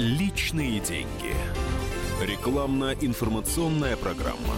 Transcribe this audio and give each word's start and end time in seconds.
Личные 0.00 0.80
деньги. 0.80 1.36
Рекламно-информационная 2.22 3.98
программа. 3.98 4.54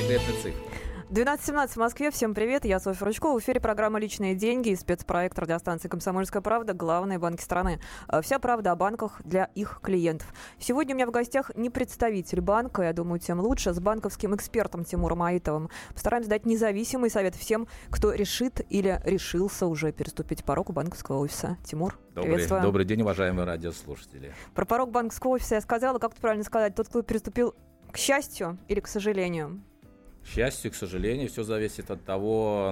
Секретная 0.00 0.36
цифра. 0.40 0.77
12.17 1.10 1.68
в 1.68 1.76
Москве. 1.76 2.10
Всем 2.10 2.34
привет. 2.34 2.66
Я 2.66 2.78
Софья 2.78 3.06
Ручкова. 3.06 3.40
В 3.40 3.42
эфире 3.42 3.60
программа 3.60 3.98
«Личные 3.98 4.34
деньги» 4.34 4.68
и 4.68 4.76
спецпроект 4.76 5.38
радиостанции 5.38 5.88
«Комсомольская 5.88 6.42
правда». 6.42 6.74
Главные 6.74 7.18
банки 7.18 7.40
страны. 7.40 7.80
Э, 8.08 8.20
вся 8.20 8.38
правда 8.38 8.72
о 8.72 8.76
банках 8.76 9.22
для 9.24 9.44
их 9.54 9.80
клиентов. 9.82 10.30
Сегодня 10.58 10.94
у 10.94 10.96
меня 10.96 11.06
в 11.06 11.10
гостях 11.10 11.50
не 11.56 11.70
представитель 11.70 12.42
банка, 12.42 12.82
я 12.82 12.92
думаю, 12.92 13.20
тем 13.20 13.40
лучше, 13.40 13.72
с 13.72 13.80
банковским 13.80 14.36
экспертом 14.36 14.84
Тимуром 14.84 15.22
Аитовым. 15.22 15.70
Постараемся 15.94 16.28
дать 16.28 16.44
независимый 16.44 17.08
совет 17.08 17.34
всем, 17.34 17.68
кто 17.88 18.12
решит 18.12 18.60
или 18.68 19.00
решился 19.06 19.66
уже 19.66 19.92
переступить 19.92 20.44
порог 20.44 20.74
банковского 20.74 21.20
офиса. 21.20 21.56
Тимур, 21.64 21.98
добрый, 22.14 22.46
добрый 22.46 22.84
день, 22.84 23.00
уважаемые 23.00 23.46
радиослушатели. 23.46 24.34
Про 24.54 24.66
порог 24.66 24.90
банковского 24.90 25.30
офиса 25.30 25.54
я 25.54 25.62
сказала, 25.62 25.98
как 25.98 26.14
правильно 26.16 26.44
сказать, 26.44 26.74
тот, 26.74 26.88
кто 26.88 27.00
переступил 27.00 27.54
к 27.90 27.96
счастью 27.96 28.58
или 28.68 28.80
к 28.80 28.86
сожалению? 28.86 29.62
К 30.28 30.30
счастью, 30.30 30.70
к 30.72 30.74
сожалению, 30.74 31.30
все 31.30 31.42
зависит 31.42 31.90
от 31.90 32.04
того, 32.04 32.70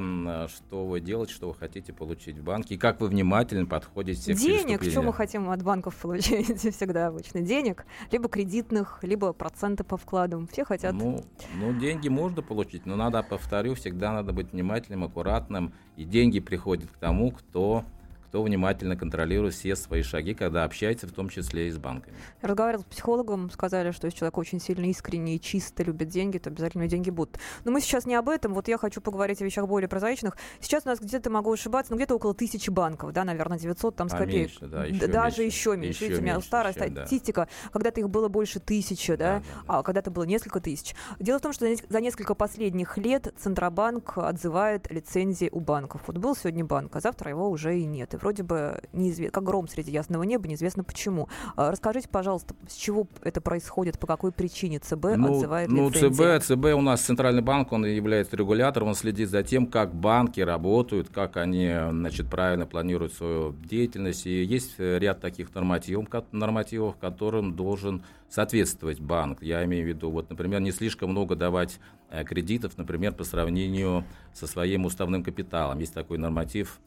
что 0.48 0.84
вы 0.86 1.00
делаете, 1.00 1.32
что 1.32 1.48
вы 1.48 1.54
хотите 1.54 1.90
получить 1.90 2.36
в 2.36 2.44
банке, 2.44 2.74
и 2.74 2.78
как 2.78 3.00
вы 3.00 3.08
внимательно 3.08 3.64
подходите 3.64 4.34
к 4.34 4.36
Денег, 4.36 4.82
что 4.84 5.00
мы 5.00 5.14
хотим 5.14 5.48
от 5.48 5.62
банков 5.62 5.96
получить 5.96 6.60
всегда 6.76 7.06
обычно? 7.06 7.40
Денег, 7.40 7.86
либо 8.12 8.28
кредитных, 8.28 8.98
либо 9.00 9.32
проценты 9.32 9.84
по 9.84 9.96
вкладам. 9.96 10.46
Все 10.48 10.66
хотят. 10.66 10.92
Ну, 10.92 11.24
ну, 11.54 11.72
деньги 11.72 12.08
можно 12.08 12.42
получить, 12.42 12.84
но 12.84 12.94
надо, 12.94 13.22
повторю, 13.22 13.74
всегда 13.74 14.12
надо 14.12 14.34
быть 14.34 14.52
внимательным, 14.52 15.04
аккуратным, 15.04 15.72
и 15.96 16.04
деньги 16.04 16.40
приходят 16.40 16.90
к 16.90 16.98
тому, 16.98 17.30
кто 17.30 17.86
кто 18.36 18.42
внимательно 18.42 18.98
контролирует 18.98 19.54
все 19.54 19.74
свои 19.76 20.02
шаги, 20.02 20.34
когда 20.34 20.64
общается, 20.64 21.06
в 21.06 21.12
том 21.12 21.30
числе 21.30 21.68
и 21.68 21.70
с 21.70 21.78
банками. 21.78 22.14
Я 22.42 22.48
разговаривал 22.50 22.82
с 22.82 22.84
психологом, 22.84 23.50
сказали, 23.50 23.92
что 23.92 24.04
если 24.04 24.18
человек 24.18 24.36
очень 24.36 24.60
сильно 24.60 24.84
искренне 24.90 25.36
и 25.36 25.40
чисто 25.40 25.82
любит 25.82 26.08
деньги, 26.08 26.36
то 26.36 26.50
обязательно 26.50 26.86
деньги 26.86 27.08
будут. 27.08 27.38
Но 27.64 27.72
мы 27.72 27.80
сейчас 27.80 28.04
не 28.04 28.14
об 28.14 28.28
этом, 28.28 28.52
вот 28.52 28.68
я 28.68 28.76
хочу 28.76 29.00
поговорить 29.00 29.40
о 29.40 29.46
вещах 29.46 29.66
более 29.66 29.88
прозаичных. 29.88 30.36
Сейчас 30.60 30.84
у 30.84 30.90
нас 30.90 31.00
где-то, 31.00 31.30
могу 31.30 31.50
ошибаться, 31.50 31.92
ну 31.92 31.96
где-то 31.96 32.14
около 32.14 32.34
тысячи 32.34 32.68
банков, 32.68 33.14
да, 33.14 33.24
наверное, 33.24 33.58
900 33.58 33.96
там 33.96 34.10
с 34.10 34.12
а 34.12 34.18
копеек. 34.18 34.50
Меньше, 34.50 34.66
да, 34.66 34.84
еще 34.84 35.06
Даже 35.06 35.40
меньше, 35.40 35.42
еще 35.42 35.76
меньше. 35.78 35.88
Еще 35.88 36.04
Видите, 36.04 36.20
у 36.20 36.24
меня 36.24 36.40
старая 36.42 36.74
чем, 36.74 36.92
статистика, 36.92 37.48
да. 37.50 37.70
когда-то 37.70 38.00
их 38.00 38.10
было 38.10 38.28
больше 38.28 38.60
тысячи, 38.60 39.14
да, 39.14 39.16
да, 39.16 39.38
да, 39.38 39.44
да. 39.66 39.78
а 39.78 39.82
когда-то 39.82 40.10
было 40.10 40.24
несколько 40.24 40.60
тысяч. 40.60 40.94
Дело 41.18 41.38
в 41.38 41.42
том, 41.42 41.54
что 41.54 41.66
за 41.88 42.00
несколько 42.02 42.34
последних 42.34 42.98
лет 42.98 43.32
Центробанк 43.38 44.18
отзывает 44.18 44.92
лицензии 44.92 45.48
у 45.50 45.60
банков. 45.60 46.02
Вот 46.06 46.18
был 46.18 46.36
сегодня 46.36 46.66
банк, 46.66 46.94
а 46.94 47.00
завтра 47.00 47.30
его 47.30 47.48
уже 47.48 47.78
и 47.78 47.86
нет. 47.86 48.12
И 48.12 48.18
вроде 48.26 48.42
бы 48.42 48.80
неизвестно, 48.92 49.32
как 49.32 49.44
гром 49.44 49.68
среди 49.68 49.92
ясного 49.92 50.24
неба, 50.24 50.48
неизвестно 50.48 50.82
почему. 50.82 51.28
А, 51.54 51.70
расскажите, 51.70 52.08
пожалуйста, 52.08 52.56
с 52.68 52.74
чего 52.74 53.06
это 53.22 53.40
происходит, 53.40 54.00
по 54.00 54.08
какой 54.08 54.32
причине 54.32 54.80
ЦБ 54.80 55.14
ну, 55.16 55.36
отзывает 55.36 55.68
ну, 55.68 55.88
лицензии? 55.88 56.40
ЦБ, 56.40 56.44
ЦБ 56.44 56.64
у 56.74 56.80
нас 56.80 57.02
центральный 57.02 57.42
банк, 57.42 57.70
он 57.70 57.84
является 57.84 58.36
регулятором, 58.36 58.88
он 58.88 58.94
следит 58.96 59.30
за 59.30 59.44
тем, 59.44 59.68
как 59.68 59.94
банки 59.94 60.40
работают, 60.40 61.08
как 61.08 61.36
они 61.36 61.72
значит, 61.90 62.28
правильно 62.28 62.66
планируют 62.66 63.12
свою 63.12 63.52
деятельность. 63.52 64.26
И 64.26 64.42
есть 64.42 64.74
ряд 64.80 65.20
таких 65.20 65.54
нормативов, 65.54 66.08
нормативов 66.32 66.96
которым 66.96 67.54
должен 67.54 68.02
соответствовать 68.28 68.98
банк. 68.98 69.40
Я 69.40 69.64
имею 69.66 69.84
в 69.84 69.88
виду, 69.88 70.10
вот, 70.10 70.30
например, 70.30 70.58
не 70.58 70.72
слишком 70.72 71.10
много 71.10 71.36
давать 71.36 71.78
э, 72.10 72.24
кредитов, 72.24 72.76
например, 72.76 73.12
по 73.12 73.22
сравнению 73.22 74.04
со 74.34 74.48
своим 74.48 74.84
уставным 74.84 75.22
капиталом. 75.22 75.78
Есть 75.78 75.94
такой 75.94 76.18
норматив 76.18 76.80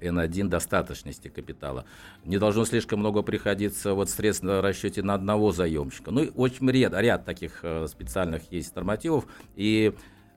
N1 0.00 0.48
достаточности 0.48 1.28
капитала. 1.28 1.84
Не 2.24 2.38
должно 2.38 2.64
слишком 2.64 3.00
много 3.00 3.22
приходиться 3.22 3.94
вот 3.94 4.10
средств 4.10 4.42
на 4.44 4.60
расчете 4.60 5.02
на 5.02 5.14
одного 5.14 5.52
заемщика. 5.52 6.10
Ну, 6.10 6.28
очень 6.34 6.68
ряд, 6.70 6.92
ряд 6.94 7.24
таких 7.24 7.60
э, 7.62 7.86
специальных 7.88 8.50
есть 8.50 8.74
нормативов. 8.76 9.26
И 9.56 9.94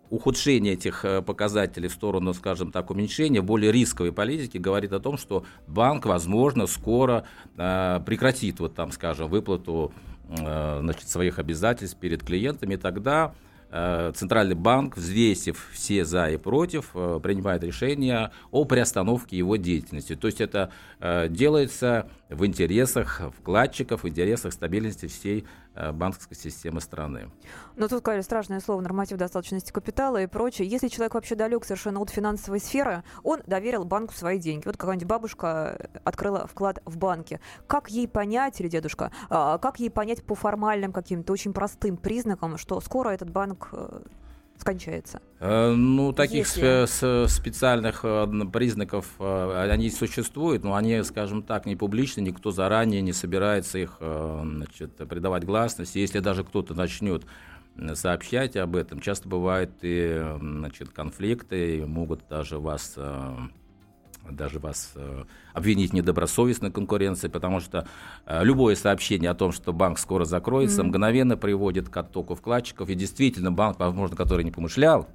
ухудшение 0.09 0.74
этих 0.74 1.06
э, 1.06 1.22
показателей 1.22 1.88
в 1.88 1.94
сторону, 1.94 2.34
скажем 2.34 2.72
так, 2.72 2.90
уменьшения 2.91 3.41
более 3.41 3.72
рисковой 3.72 4.12
политики 4.12 4.58
говорит 4.58 4.94
о 4.94 5.00
том, 5.00 5.18
что 5.18 5.46
банк, 5.68 6.06
возможно, 6.06 6.68
скоро 6.68 7.25
э, 7.57 8.00
прекратит, 8.06 8.59
вот 8.59 8.75
там, 8.75 8.91
скажем, 8.91 9.30
выплату 9.30 9.94
значит, 10.34 11.09
своих 11.09 11.40
обязательств 11.40 12.00
перед 12.00 12.24
клиентами, 12.24 12.78
тогда 12.78 13.34
Э, 13.34 13.38
Центральный 14.16 14.56
банк, 14.56 14.98
взвесив 14.98 15.70
все 15.72 16.04
за 16.04 16.30
и 16.30 16.38
против, 16.38 16.92
э, 16.94 17.20
принимает 17.24 17.64
решение 17.64 18.32
о 18.52 18.66
приостановке 18.66 19.38
его 19.38 19.56
деятельности. 19.56 20.16
То 20.16 20.28
есть 20.28 20.42
это 20.42 20.72
э, 21.00 21.28
делается 21.30 22.10
в 22.30 22.46
интересах 22.46 23.22
вкладчиков, 23.40 24.04
в 24.04 24.10
интересах 24.10 24.52
стабильности 24.54 25.08
всей 25.08 25.42
Э, 25.42 25.61
банковской 25.76 26.36
системы 26.36 26.82
страны. 26.82 27.32
Но 27.76 27.88
тут 27.88 28.00
сказали 28.00 28.22
страшное 28.22 28.59
слово 28.59 28.82
норматив 28.82 29.18
достаточности 29.18 29.72
капитала 29.72 30.22
и 30.22 30.28
прочее. 30.28 30.68
Если 30.68 30.88
человек 30.88 31.14
вообще 31.14 31.36
далек 31.36 31.64
совершенно 31.64 32.02
от 32.02 32.09
финансовой 32.09 32.59
сферы, 32.59 33.04
он 33.24 33.42
доверил 33.48 33.86
банку 33.86 34.14
свои 34.14 34.40
деньги. 34.40 34.66
Вот 34.66 34.78
какая-нибудь 34.78 35.08
бабушка 35.08 35.90
открыла 36.04 36.48
вклад 36.48 36.81
в 36.86 36.98
банке. 36.98 37.40
Как 37.68 37.90
ей 37.90 38.08
понять, 38.08 38.60
или 38.60 38.68
дедушка, 38.68 39.12
а, 39.30 39.58
как 39.58 39.80
ей 39.80 39.90
понять 39.90 40.24
по 40.24 40.36
формальным 40.36 40.92
каким-то 40.92 41.34
очень 41.34 41.54
простым 41.54 41.98
признакам, 41.98 42.58
что 42.58 42.80
скоро 42.81 43.10
этот 43.10 43.30
банк 43.30 43.70
э, 43.72 44.02
скончается? 44.62 45.22
Э, 45.40 45.72
ну, 45.72 46.14
таких 46.14 46.48
Если... 46.48 47.28
специальных 47.28 48.02
э, 48.04 48.28
признаков, 48.52 49.06
э, 49.20 49.70
они 49.70 49.90
существуют, 49.90 50.64
но 50.64 50.76
они, 50.76 51.04
скажем 51.04 51.44
так, 51.44 51.66
не 51.66 51.76
публичны, 51.76 52.22
никто 52.22 52.52
заранее 52.52 53.02
не 53.02 53.14
собирается 53.14 53.78
их 53.80 53.98
значит, 54.00 54.96
придавать 54.96 55.44
гласности. 55.44 55.98
Если 55.98 56.20
даже 56.20 56.44
кто-то 56.44 56.74
начнет 56.74 57.26
сообщать 57.94 58.56
об 58.58 58.76
этом, 58.76 59.00
часто 59.00 59.28
бывают 59.28 59.72
и 59.82 60.24
значит, 60.40 60.90
конфликты, 60.90 61.86
могут 61.86 62.28
даже 62.30 62.60
вас 62.60 62.98
даже 64.30 64.59
вас 64.59 64.92
э, 64.96 65.24
обвинить 65.54 65.92
в 65.92 65.94
недобросовестной 65.94 66.72
конкуренции, 66.72 67.28
потому 67.28 67.59
что 67.59 67.88
э, 68.26 68.44
любое 68.44 68.76
сообщение 68.76 69.30
о 69.30 69.36
том, 69.36 69.52
что 69.52 69.74
банк 69.74 70.00
скоро 70.00 70.26
закроется, 70.26 70.82
mm-hmm. 70.82 70.86
мгновенно 70.86 71.38
приводит 71.38 71.90
к 71.90 71.98
оттоку 71.98 72.36
вкладчиков. 72.36 72.90
И 72.90 72.96
действительно, 72.96 73.52
банк, 73.52 73.80
возможно, 73.80 74.16
который 74.16 74.44
не 74.44 74.52
помышлял 74.52 75.08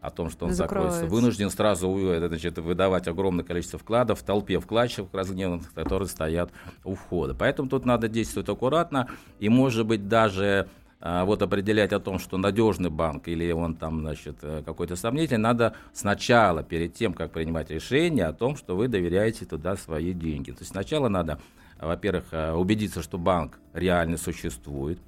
о 0.00 0.10
том, 0.10 0.30
что 0.30 0.46
он 0.46 0.52
закроется, 0.52 0.90
закроется 0.90 1.14
вынужден 1.14 1.50
сразу 1.50 1.96
э, 1.96 2.26
значит, 2.28 2.58
выдавать 2.58 3.06
огромное 3.06 3.44
количество 3.44 3.78
вкладов 3.78 4.20
в 4.20 4.24
толпе 4.24 4.58
вкладчиков 4.58 5.08
разгневанных, 5.14 5.72
которые 5.72 6.08
стоят 6.08 6.50
у 6.84 6.94
входа. 6.94 7.34
Поэтому 7.34 7.68
тут 7.68 7.84
надо 7.84 8.08
действовать 8.08 8.48
аккуратно 8.48 9.08
и, 9.38 9.48
может 9.48 9.86
быть, 9.86 10.08
даже 10.08 10.68
вот 11.02 11.42
определять 11.42 11.92
о 11.92 11.98
том, 11.98 12.20
что 12.20 12.38
надежный 12.38 12.90
банк 12.90 13.26
или 13.26 13.50
он 13.50 13.74
там, 13.74 14.00
значит, 14.00 14.36
э, 14.42 14.62
какой-то 14.64 14.94
сомнительный, 14.94 15.42
надо 15.42 15.74
сначала, 15.92 16.62
перед 16.62 16.94
тем, 16.94 17.12
как 17.12 17.32
принимать 17.32 17.70
решение 17.70 18.26
о 18.26 18.32
том, 18.32 18.56
что 18.56 18.76
вы 18.76 18.86
доверяете 18.86 19.44
туда 19.44 19.76
свои 19.76 20.12
деньги. 20.12 20.52
То 20.52 20.60
есть 20.60 20.70
сначала 20.70 21.08
надо, 21.08 21.40
во-первых, 21.80 22.26
э, 22.30 22.52
убедиться, 22.52 23.02
что 23.02 23.18
банк 23.18 23.58
реально 23.72 24.16
существует, 24.16 25.00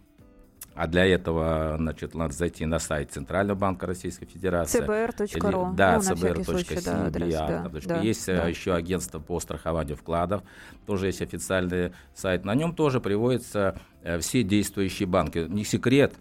а 0.74 0.86
для 0.86 1.06
этого, 1.06 1.76
значит, 1.78 2.14
надо 2.14 2.34
зайти 2.34 2.66
на 2.66 2.78
сайт 2.78 3.12
Центрального 3.12 3.56
банка 3.56 3.86
Российской 3.86 4.26
Федерации. 4.26 4.80
cbr.ru. 4.80 5.74
Да, 5.74 5.96
ну, 5.96 6.02
cbr.cb. 6.02 6.84
Да, 6.84 7.68
да, 7.68 7.80
да, 7.86 8.00
есть 8.00 8.28
э, 8.28 8.36
да. 8.36 8.48
еще 8.48 8.74
агентство 8.74 9.20
по 9.20 9.38
страхованию 9.38 9.96
вкладов, 9.96 10.42
тоже 10.86 11.06
есть 11.06 11.22
официальный 11.22 11.92
сайт. 12.14 12.44
На 12.44 12.54
нем 12.54 12.74
тоже 12.74 13.00
приводятся 13.00 13.78
э, 14.02 14.18
все 14.18 14.42
действующие 14.42 15.06
банки. 15.06 15.46
Не 15.48 15.64
секрет, 15.64 16.14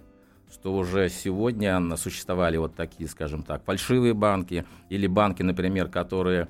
что 0.51 0.75
уже 0.75 1.09
сегодня 1.09 1.81
существовали 1.97 2.57
вот 2.57 2.75
такие, 2.75 3.09
скажем 3.09 3.41
так, 3.41 3.63
фальшивые 3.63 4.13
банки 4.13 4.65
или 4.89 5.07
банки, 5.07 5.41
например, 5.41 5.87
которые 5.87 6.47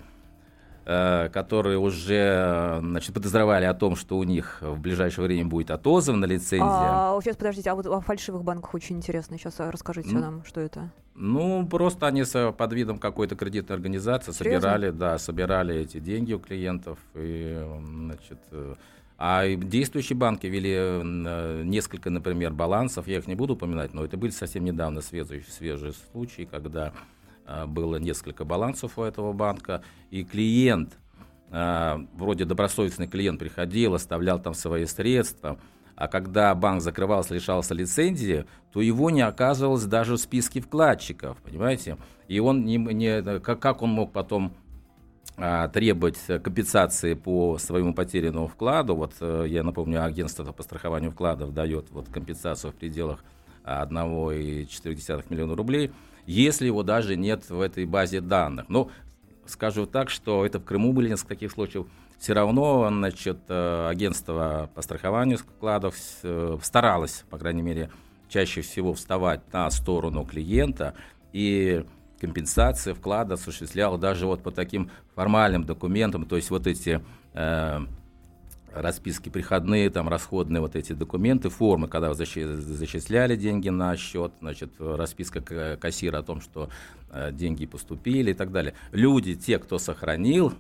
которые 0.84 1.78
уже 1.78 2.80
значит, 2.82 3.14
подозревали 3.14 3.66
о 3.66 3.74
том, 3.74 3.96
что 3.96 4.18
у 4.18 4.24
них 4.24 4.58
в 4.62 4.80
ближайшее 4.80 5.26
время 5.26 5.46
будет 5.46 5.72
отозвана 5.72 6.26
лицензия. 6.26 6.68
А, 6.68 7.20
сейчас, 7.22 7.38
подождите, 7.38 7.70
а 7.70 7.76
вот 7.76 7.86
о 7.86 8.02
фальшивых 8.02 8.44
банках 8.44 8.74
очень 8.74 8.98
интересно. 8.98 9.38
Сейчас 9.38 9.60
а, 9.60 9.72
расскажите 9.72 10.10
ну, 10.12 10.20
нам, 10.20 10.44
что 10.46 10.62
это. 10.62 10.92
Ну, 11.16 11.66
просто 11.68 12.08
они 12.08 12.24
под 12.24 12.74
видом 12.74 12.98
какой-то 12.98 13.36
кредитной 13.36 13.76
организации 13.76 14.32
Серьезно? 14.32 14.62
собирали, 14.62 14.90
да, 14.90 15.18
собирали 15.18 15.76
эти 15.76 16.00
деньги 16.00 16.34
у 16.34 16.40
клиентов. 16.40 16.98
И, 17.14 17.66
значит, 18.06 18.40
э, 18.52 18.74
а 19.18 19.48
действующие 19.48 20.18
банки 20.18 20.48
вели 20.48 20.76
э, 20.76 21.62
несколько, 21.64 22.10
например, 22.10 22.52
балансов, 22.52 23.08
я 23.08 23.20
их 23.20 23.28
не 23.28 23.36
буду 23.36 23.54
упоминать, 23.54 23.94
но 23.94 24.04
это 24.04 24.18
были 24.18 24.32
совсем 24.32 24.66
недавно 24.66 25.02
свежие, 25.02 25.44
свежие 25.48 25.94
случаи, 26.12 26.48
когда 26.50 26.94
было 27.68 27.98
несколько 27.98 28.46
балансов 28.46 28.98
у 28.98 29.04
этого 29.04 29.34
банка, 29.34 29.84
и 30.12 30.24
клиент, 30.24 30.98
а, 31.52 32.06
вроде 32.16 32.46
добросовестный 32.46 33.08
клиент 33.08 33.40
приходил, 33.40 33.94
оставлял 33.94 34.42
там 34.42 34.54
свои 34.54 34.86
средства, 34.86 35.60
а 35.96 36.08
когда 36.08 36.56
банк 36.56 36.82
закрывался, 36.82 37.36
лишался 37.36 37.74
лицензии, 37.74 38.46
то 38.72 38.82
его 38.82 39.10
не 39.10 39.22
оказывалось 39.22 39.86
даже 39.86 40.16
в 40.16 40.18
списке 40.18 40.62
вкладчиков, 40.62 41.38
понимаете? 41.44 41.98
И 42.28 42.40
он 42.40 42.66
не, 42.66 42.78
не 42.78 43.40
как, 43.40 43.60
как 43.60 43.82
он 43.84 43.92
мог 43.92 44.12
потом 44.12 44.54
а, 45.38 45.68
требовать 45.68 46.20
компенсации 46.44 47.14
по 47.14 47.58
своему 47.58 47.94
потерянному 47.94 48.48
вкладу. 48.48 48.96
Вот 48.96 49.14
э, 49.20 49.46
я 49.48 49.64
напомню, 49.64 50.04
агентство 50.04 50.44
по 50.52 50.64
страхованию 50.64 51.12
вкладов 51.12 51.54
дает 51.54 51.92
вот 51.92 52.08
компенсацию 52.10 52.72
в 52.72 52.76
пределах 52.76 53.24
1,4 53.64 55.26
миллиона 55.30 55.56
рублей, 55.56 55.92
если 56.26 56.66
его 56.66 56.84
даже 56.84 57.16
нет 57.16 57.50
в 57.50 57.60
этой 57.62 57.86
базе 57.86 58.22
данных. 58.22 58.66
Но 58.70 58.90
скажу 59.46 59.86
так, 59.86 60.10
что 60.10 60.46
это 60.46 60.60
в 60.60 60.64
Крыму 60.64 60.94
были 60.94 61.10
несколько 61.10 61.30
таких 61.30 61.52
случаев. 61.52 61.88
Все 62.20 62.34
равно, 62.34 62.88
значит, 62.90 63.40
э, 63.50 63.88
агентство 63.90 64.70
по 64.74 64.82
страхованию 64.82 65.38
вкладов 65.38 65.96
э, 66.24 66.58
старалось, 66.62 67.26
по 67.30 67.38
крайней 67.38 67.62
мере, 67.62 67.92
чаще 68.30 68.62
всего 68.62 68.94
вставать 68.94 69.42
на 69.52 69.70
сторону 69.70 70.26
клиента 70.26 70.94
и 71.34 71.86
компенсация 72.22 72.94
вклада 72.94 73.34
осуществляла 73.34 73.98
даже 73.98 74.26
вот 74.26 74.42
по 74.42 74.52
таким 74.52 74.90
формальным 75.16 75.66
документам, 75.66 76.26
то 76.26 76.38
есть 76.38 76.50
вот 76.50 76.66
эти 76.66 77.04
э, 77.34 77.80
расписки 78.74 79.30
приходные, 79.30 79.90
там 79.90 80.10
расходные 80.10 80.62
вот 80.62 80.76
эти 80.76 80.94
документы, 80.94 81.50
формы, 81.50 81.88
когда 81.88 82.14
зачисляли 82.14 83.36
деньги 83.36 83.70
на 83.70 83.96
счет, 83.96 84.34
значит, 84.42 84.72
расписка 84.80 85.78
кассира 85.80 86.20
о 86.20 86.24
том, 86.24 86.42
что 86.42 86.70
э, 87.12 87.32
деньги 87.32 87.66
поступили 87.66 88.32
и 88.32 88.34
так 88.34 88.52
далее. 88.52 88.74
Люди, 88.92 89.36
те, 89.36 89.60
кто 89.60 89.78
сохранил 89.78 90.54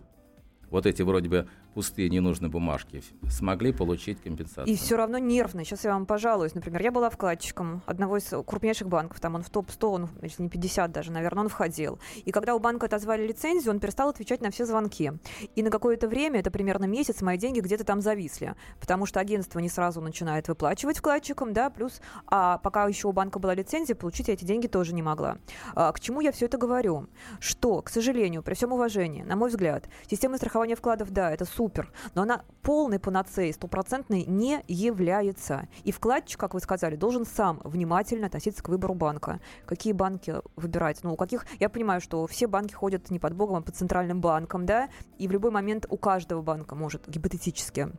вот 0.74 0.88
эти 0.88 1.04
вроде 1.04 1.30
бы 1.30 1.48
пустые 1.75 2.10
ненужные 2.10 2.50
бумажки, 2.50 3.04
смогли 3.30 3.72
получить 3.72 4.20
компенсацию. 4.22 4.74
И 4.74 4.75
все 4.75 4.98
равно 4.98 5.20
нервно. 5.20 5.64
Сейчас 5.64 5.84
я 5.84 5.94
вам 5.94 6.08
пожалуюсь. 6.08 6.56
Например, 6.56 6.81
я 6.81 6.92
была 6.92 7.12
вкладчиком 7.12 7.84
одного 7.86 8.18
из 8.18 8.28
крупнейших 8.46 8.90
банков, 8.90 9.20
там 9.20 9.36
он 9.36 9.44
в 9.44 9.50
топ-100, 9.52 9.88
он, 9.88 10.10
если 10.24 10.42
не 10.42 10.50
50 10.50 10.92
даже, 10.92 11.12
наверное, 11.12 11.44
он 11.44 11.50
входил. 11.50 12.00
И 12.25 12.31
когда 12.31 12.56
у 12.56 12.60
банка 12.60 12.88
отозвали 12.88 13.25
лицензию, 13.25 13.72
он 13.72 13.80
перестал 13.80 14.10
отвечать 14.10 14.42
на 14.42 14.50
все 14.50 14.66
звонки. 14.66 15.12
И 15.56 15.62
на 15.62 15.70
какое-то 15.70 16.08
время, 16.08 16.40
это 16.40 16.50
примерно 16.50 16.86
месяц, 16.86 17.22
мои 17.22 17.38
деньги 17.38 17.60
где-то 17.60 17.84
там 17.84 18.02
зависли. 18.02 18.56
Потому 18.80 19.06
что 19.06 19.20
агентство 19.20 19.60
не 19.60 19.70
сразу 19.70 20.02
начинает 20.02 20.48
выплачивать 20.48 20.98
вкладчикам, 20.98 21.54
да, 21.54 21.70
плюс, 21.70 22.02
а 22.25 22.58
пока 22.58 22.88
еще 22.88 23.08
у 23.08 23.12
банка 23.12 23.38
была 23.38 23.54
лицензия, 23.54 23.96
получить 23.96 24.28
я 24.28 24.34
эти 24.34 24.44
деньги 24.44 24.66
тоже 24.66 24.96
не 24.96 25.04
могла. 25.04 25.38
А, 25.75 25.92
к 25.92 26.00
чему 26.00 26.22
я 26.22 26.31
все 26.31 26.48
это 26.48 26.58
говорю? 26.58 27.08
Что, 27.40 27.84
к 27.84 27.90
сожалению, 27.90 28.42
при 28.42 28.56
всем 28.56 28.74
уважении, 28.74 29.22
на 29.22 29.36
мой 29.36 29.50
взгляд, 29.50 29.88
система 30.10 30.38
страхования 30.38 30.62
вкладов, 30.75 31.12
да, 31.12 31.31
это 31.31 31.45
супер 31.45 31.92
но 32.15 32.24
она 32.24 32.44
полной 32.62 33.00
панацеей, 33.00 33.54
стопроцентной 33.54 34.25
не 34.25 34.63
является. 34.68 35.68
И 35.83 35.92
вкладчик, 35.92 36.39
как 36.39 36.54
вы 36.54 36.60
сказали, 36.60 36.95
должен 36.95 37.25
сам 37.25 37.62
внимательно 37.63 38.27
относиться 38.27 38.63
к 38.63 38.69
выбору 38.69 38.94
банка. 38.94 39.39
Какие 39.65 39.94
банки 39.94 40.36
выбирать? 40.56 41.04
Ну, 41.04 41.13
у 41.13 41.18
каких... 41.18 41.45
Я 41.60 41.69
понимаю, 41.69 42.01
что 42.01 42.25
все 42.27 42.48
банки 42.48 42.74
ходят 42.74 43.10
не 43.10 43.19
под 43.19 43.33
Богом, 43.33 43.57
а 43.57 43.62
под 43.62 43.75
центральным 43.75 44.21
банком, 44.21 44.65
да, 44.65 44.89
и 45.18 45.27
в 45.27 45.31
любой 45.31 45.51
момент 45.51 45.86
у 45.89 45.98
каждого 45.98 46.42
банка 46.42 46.75
может 46.75 47.07
гипотетически 47.07 47.89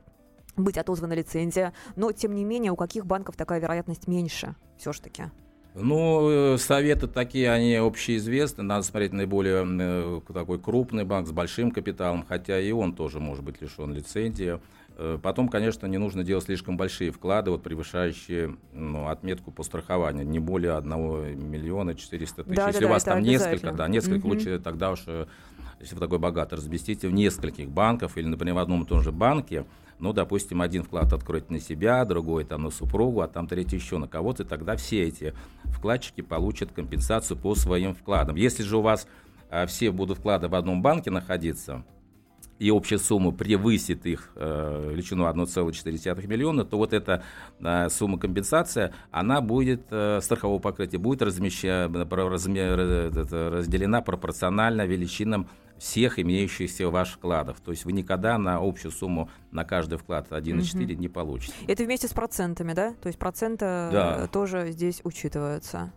быть 0.57 0.79
отозвана 0.79 1.15
лицензия, 1.15 1.73
но, 1.97 2.13
тем 2.13 2.35
не 2.35 2.45
менее, 2.45 2.71
у 2.71 2.77
каких 2.77 3.07
банков 3.07 3.37
такая 3.37 3.61
вероятность 3.61 4.07
меньше 4.07 4.55
все-таки? 4.79 5.25
Ну, 5.75 6.55
э, 6.55 6.59
советы 6.59 7.09
такие, 7.09 7.51
они 7.51 7.75
общеизвестны. 7.75 8.63
Надо 8.63 8.85
смотреть 8.85 9.13
наиболее 9.13 9.67
э, 9.67 10.21
такой 10.33 10.61
крупный 10.61 11.05
банк 11.05 11.27
с 11.27 11.33
большим 11.33 11.73
капиталом, 11.73 12.25
хотя 12.29 12.61
и 12.61 12.71
он 12.71 12.95
тоже 12.95 13.19
может 13.19 13.45
быть 13.45 13.61
лишен 13.61 13.93
лицензии. 13.93 14.61
Э, 14.97 15.19
потом, 15.21 15.49
конечно, 15.49 15.87
не 15.87 15.99
нужно 15.99 16.23
делать 16.23 16.45
слишком 16.45 16.77
большие 16.77 17.11
вклады, 17.11 17.51
вот 17.51 17.65
превышающие 17.65 18.57
ну, 18.73 19.09
отметку 19.09 19.51
по 19.51 19.65
страхованию, 19.65 20.25
не 20.25 20.39
более 20.39 20.77
1 20.77 21.51
миллиона 21.51 21.97
400 21.97 22.45
тысяч. 22.45 22.57
Да, 22.57 22.69
если 22.69 22.81
да, 22.81 22.87
у 22.87 22.91
вас 22.91 23.03
там 23.03 23.21
несколько, 23.21 23.73
да, 23.73 23.89
несколько 23.89 24.27
угу. 24.27 24.35
лучше 24.35 24.61
тогда 24.61 24.93
уж, 24.93 25.01
если 25.85 25.97
вы 25.97 26.01
такой 26.01 26.19
богатый, 26.19 26.55
разместите 26.55 27.09
в 27.09 27.13
нескольких 27.13 27.69
банках 27.69 28.17
или, 28.17 28.27
например, 28.27 28.55
в 28.55 28.59
одном 28.59 28.83
и 28.83 28.87
том 28.87 29.03
же 29.03 29.13
банке, 29.13 29.67
ну, 29.99 30.13
допустим, 30.13 30.63
один 30.63 30.83
вклад 30.83 31.13
откроет 31.13 31.51
на 31.51 31.61
себя, 31.61 32.05
другой 32.05 32.45
там 32.45 32.63
на 32.63 32.71
супругу, 32.71 33.21
а 33.21 33.29
там 33.29 33.47
третий 33.47 33.77
еще 33.77 33.99
на 33.99 34.09
кого-то, 34.09 34.43
и 34.43 34.47
тогда 34.47 34.77
все 34.77 35.05
эти 35.05 35.35
вкладчики 35.65 36.23
получат 36.23 36.73
компенсацию 36.73 37.37
по 37.37 37.55
своим 37.55 37.95
вкладам. 37.95 38.37
Если 38.37 38.63
же 38.63 38.79
у 38.79 38.81
вас 38.81 39.07
а, 39.51 39.67
все 39.67 39.91
будут 39.91 40.19
вклады 40.19 40.49
в 40.49 40.55
одном 40.55 40.81
банке 40.81 41.11
находиться, 41.11 41.85
и 42.59 42.71
общая 42.71 42.99
сумма 42.99 43.33
превысит 43.33 44.07
их 44.07 44.31
э, 44.37 44.91
величину 44.93 45.25
1,4 45.25 46.27
миллиона, 46.27 46.65
то 46.65 46.77
вот 46.79 46.93
эта 46.93 47.23
э, 47.61 47.89
сумма 47.91 48.19
компенсация, 48.19 48.95
она 49.11 49.41
будет, 49.41 49.83
э, 49.91 50.21
страхового 50.23 50.61
покрытия, 50.61 50.99
будет 50.99 51.23
размеща, 51.23 51.91
размер, 51.93 52.77
разделена 52.77 54.03
пропорционально 54.03 54.87
величинам 54.87 55.49
всех 55.79 56.19
имеющихся 56.19 56.89
ваших 56.89 57.17
вкладов. 57.17 57.61
То 57.61 57.71
есть 57.71 57.85
вы 57.85 57.93
никогда 57.93 58.39
на 58.39 58.57
общую 58.57 58.93
сумму 58.93 59.31
на 59.51 59.65
каждый 59.65 59.99
вклад 59.99 60.29
1,4 60.31 60.59
mm-hmm. 60.59 60.95
не 60.95 61.09
получите. 61.09 61.55
Это 61.67 61.85
вместе 61.85 62.09
с 62.09 62.13
процентами, 62.13 62.73
да? 62.73 62.95
То 63.03 63.09
есть 63.09 63.19
проценты 63.19 63.65
да. 63.65 64.29
тоже 64.33 64.71
здесь 64.73 65.01
учитываются. 65.05 65.93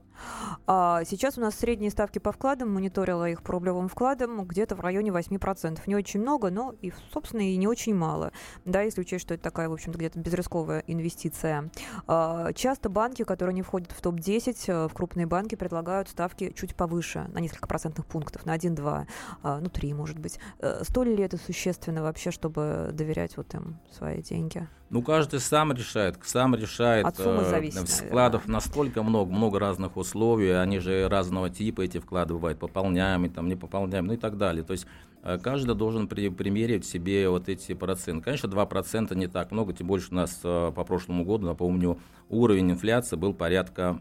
А 0.66 1.04
сейчас 1.06 1.38
у 1.38 1.42
нас 1.42 1.56
средние 1.56 1.92
ставки 1.92 2.20
по 2.20 2.32
вкладам, 2.32 2.74
мониторила 2.74 3.30
их 3.30 3.42
по 3.42 3.54
рублевым 3.54 3.88
вкладам, 3.88 4.46
где-то 4.46 4.76
в 4.76 4.80
районе 4.80 5.12
8%. 5.12 5.80
Не 5.86 5.96
очень 5.96 6.22
много, 6.22 6.50
но, 6.50 6.76
и, 6.82 6.94
собственно, 7.14 7.42
и 7.42 7.56
не 7.58 7.68
очень 7.68 7.96
мало. 7.96 8.32
Да, 8.66 8.82
если 8.82 9.02
учесть, 9.02 9.24
что 9.24 9.34
это 9.34 9.44
такая, 9.44 9.70
в 9.70 9.74
общем-то, 9.74 9.98
где-то 9.98 10.20
безрисковая 10.20 10.84
инвестиция. 10.88 11.70
А, 12.08 12.54
часто 12.54 12.90
банки, 12.90 13.24
которые 13.24 13.54
не 13.54 13.62
входят 13.62 13.92
в 13.92 14.02
топ-10, 14.02 14.58
э, 14.68 14.88
в 14.88 14.94
крупные 14.94 15.26
банки 15.26 15.56
предлагают 15.56 16.10
ставки 16.10 16.54
чуть 16.56 16.76
повыше, 16.76 17.28
на 17.34 17.40
несколько 17.40 17.68
процентных 17.68 18.06
пунктов, 18.06 18.46
на 18.46 18.56
1-2, 18.56 19.08
а, 19.44 19.60
ну 19.60 19.70
3, 19.70 19.94
может 19.94 20.20
быть. 20.20 20.40
Э, 20.60 20.84
Столь 20.84 21.10
ли 21.10 21.24
это 21.24 21.38
существенно 21.38 22.02
вообще, 22.02 22.32
чтобы 22.32 22.90
доверять 22.94 23.38
вот 23.38 23.54
им 23.54 23.80
свои 23.92 24.22
деньги? 24.22 24.68
Ну, 24.90 25.02
каждый 25.02 25.42
сам 25.42 25.74
решает, 25.74 26.18
сам 26.24 26.56
решает. 26.56 27.06
От 27.06 27.18
суммы 27.18 27.42
э, 27.42 27.50
зависит, 27.50 27.90
Вкладов 27.90 28.48
настолько 28.48 29.04
много, 29.04 29.32
много 29.32 29.60
разных 29.60 29.98
условий, 29.98 30.07
они 30.16 30.80
же 30.80 31.08
разного 31.10 31.50
типа, 31.50 31.82
эти 31.82 32.00
вклады 32.00 32.34
бывают, 32.34 32.60
пополняемые, 32.60 33.30
там, 33.30 33.48
не 33.48 33.56
пополняемые, 33.56 34.08
ну 34.08 34.14
и 34.14 34.18
так 34.18 34.38
далее. 34.38 34.64
То 34.64 34.74
есть 34.74 34.88
э, 35.24 35.38
каждый 35.38 35.76
должен 35.76 36.08
при, 36.08 36.30
примерить 36.30 36.86
себе 36.86 37.30
вот 37.30 37.50
эти 37.50 37.74
проценты. 37.74 38.24
Конечно, 38.24 38.48
2% 38.48 39.16
не 39.16 39.28
так 39.28 39.52
много, 39.52 39.74
тем 39.74 39.88
больше 39.88 40.10
у 40.12 40.16
нас 40.16 40.40
э, 40.44 40.72
по 40.76 40.84
прошлому 40.84 41.26
году, 41.26 41.46
напомню, 41.46 42.00
уровень 42.30 42.72
инфляции 42.72 43.16
был 43.16 43.34
порядка 43.34 44.00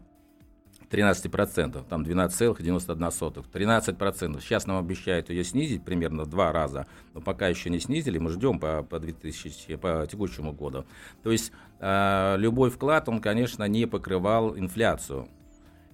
13%, 0.91 1.85
там 1.89 2.03
12,91. 2.03 3.45
13%. 3.53 4.41
Сейчас 4.41 4.67
нам 4.67 4.79
обещают 4.79 5.31
ее 5.31 5.45
снизить 5.45 5.85
примерно 5.85 6.25
в 6.25 6.29
два 6.29 6.53
раза, 6.53 6.87
но 7.15 7.21
пока 7.21 7.49
еще 7.49 7.71
не 7.71 7.81
снизили, 7.81 8.19
мы 8.19 8.31
ждем 8.31 8.59
по, 8.59 8.83
по, 8.83 8.99
2000, 8.99 9.77
по 9.77 10.07
текущему 10.11 10.53
году. 10.53 10.85
То 11.23 11.33
есть 11.33 11.53
э, 11.81 12.37
любой 12.39 12.71
вклад, 12.71 13.09
он, 13.09 13.21
конечно, 13.21 13.65
не 13.65 13.87
покрывал 13.87 14.57
инфляцию. 14.57 15.29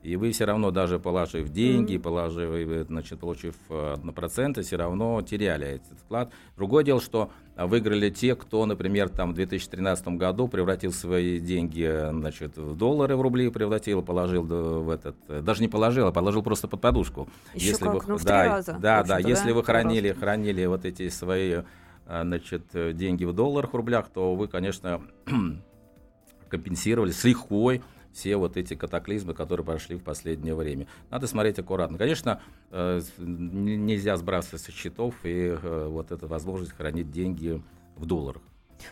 И 0.03 0.17
вы 0.17 0.33
все 0.33 0.47
равно, 0.47 0.73
даже 0.73 0.99
положив 0.99 1.49
деньги, 1.51 1.97
положив, 1.97 2.87
значит, 2.89 3.21
получив 3.21 3.55
э, 3.69 3.97
на 4.03 4.13
проценты, 4.13 4.63
все 4.63 4.77
равно 4.77 5.23
теряли 5.23 5.67
этот 5.67 5.99
вклад. 6.01 6.33
Другое 6.57 6.83
дело, 6.83 7.01
что 7.01 7.31
выиграли 7.57 8.11
те, 8.11 8.35
кто, 8.35 8.67
например, 8.67 9.09
там 9.11 9.31
в 9.31 9.35
2013 9.35 10.09
году 10.09 10.49
превратил 10.49 10.93
свои 10.93 11.39
деньги 11.39 12.11
значит, 12.11 12.57
в 12.57 12.77
доллары, 12.77 13.17
в 13.17 13.21
рубли 13.21 13.49
превратил, 13.51 14.03
положил 14.03 14.43
в 14.43 14.91
этот, 14.91 15.17
даже 15.45 15.61
не 15.61 15.69
положил, 15.69 16.09
а 16.09 16.13
положил 16.13 16.43
просто 16.43 16.67
под 16.67 16.81
подушку. 16.81 17.29
Еще 17.55 17.69
если 17.69 17.85
как, 17.85 17.95
вы, 17.95 18.01
ну, 18.09 18.17
в 18.17 18.25
да, 18.25 18.45
раза, 18.45 18.77
да, 18.81 19.05
да, 19.05 19.19
если 19.19 19.51
да? 19.51 19.55
вы 19.55 19.63
хранили, 19.63 20.13
хранили 20.13 20.65
вот 20.65 20.85
эти 20.85 21.09
свои 21.11 21.61
э, 22.07 22.23
значит, 22.23 22.65
деньги 22.73 23.25
в 23.25 23.33
долларах, 23.33 23.73
в 23.73 23.77
рублях, 23.77 24.09
то 24.09 24.35
вы, 24.35 24.49
конечно, 24.49 25.01
компенсировали 26.49 27.13
с 27.13 27.23
лихвой 27.23 27.83
все 28.13 28.37
вот 28.37 28.57
эти 28.57 28.75
катаклизмы, 28.75 29.35
которые 29.35 29.65
прошли 29.65 29.97
в 29.97 30.03
последнее 30.03 30.55
время. 30.55 30.87
Надо 31.11 31.27
смотреть 31.27 31.59
аккуратно. 31.59 31.99
Конечно, 31.99 32.41
э, 32.71 33.01
нельзя 33.19 34.17
сбрасывать 34.17 34.63
со 34.63 34.73
счетов 34.73 35.15
и 35.25 35.57
э, 35.61 35.87
вот 35.89 36.13
эта 36.13 36.27
возможность 36.27 36.73
хранить 36.73 37.11
деньги 37.11 37.63
в 37.97 38.07
долларах. 38.07 38.43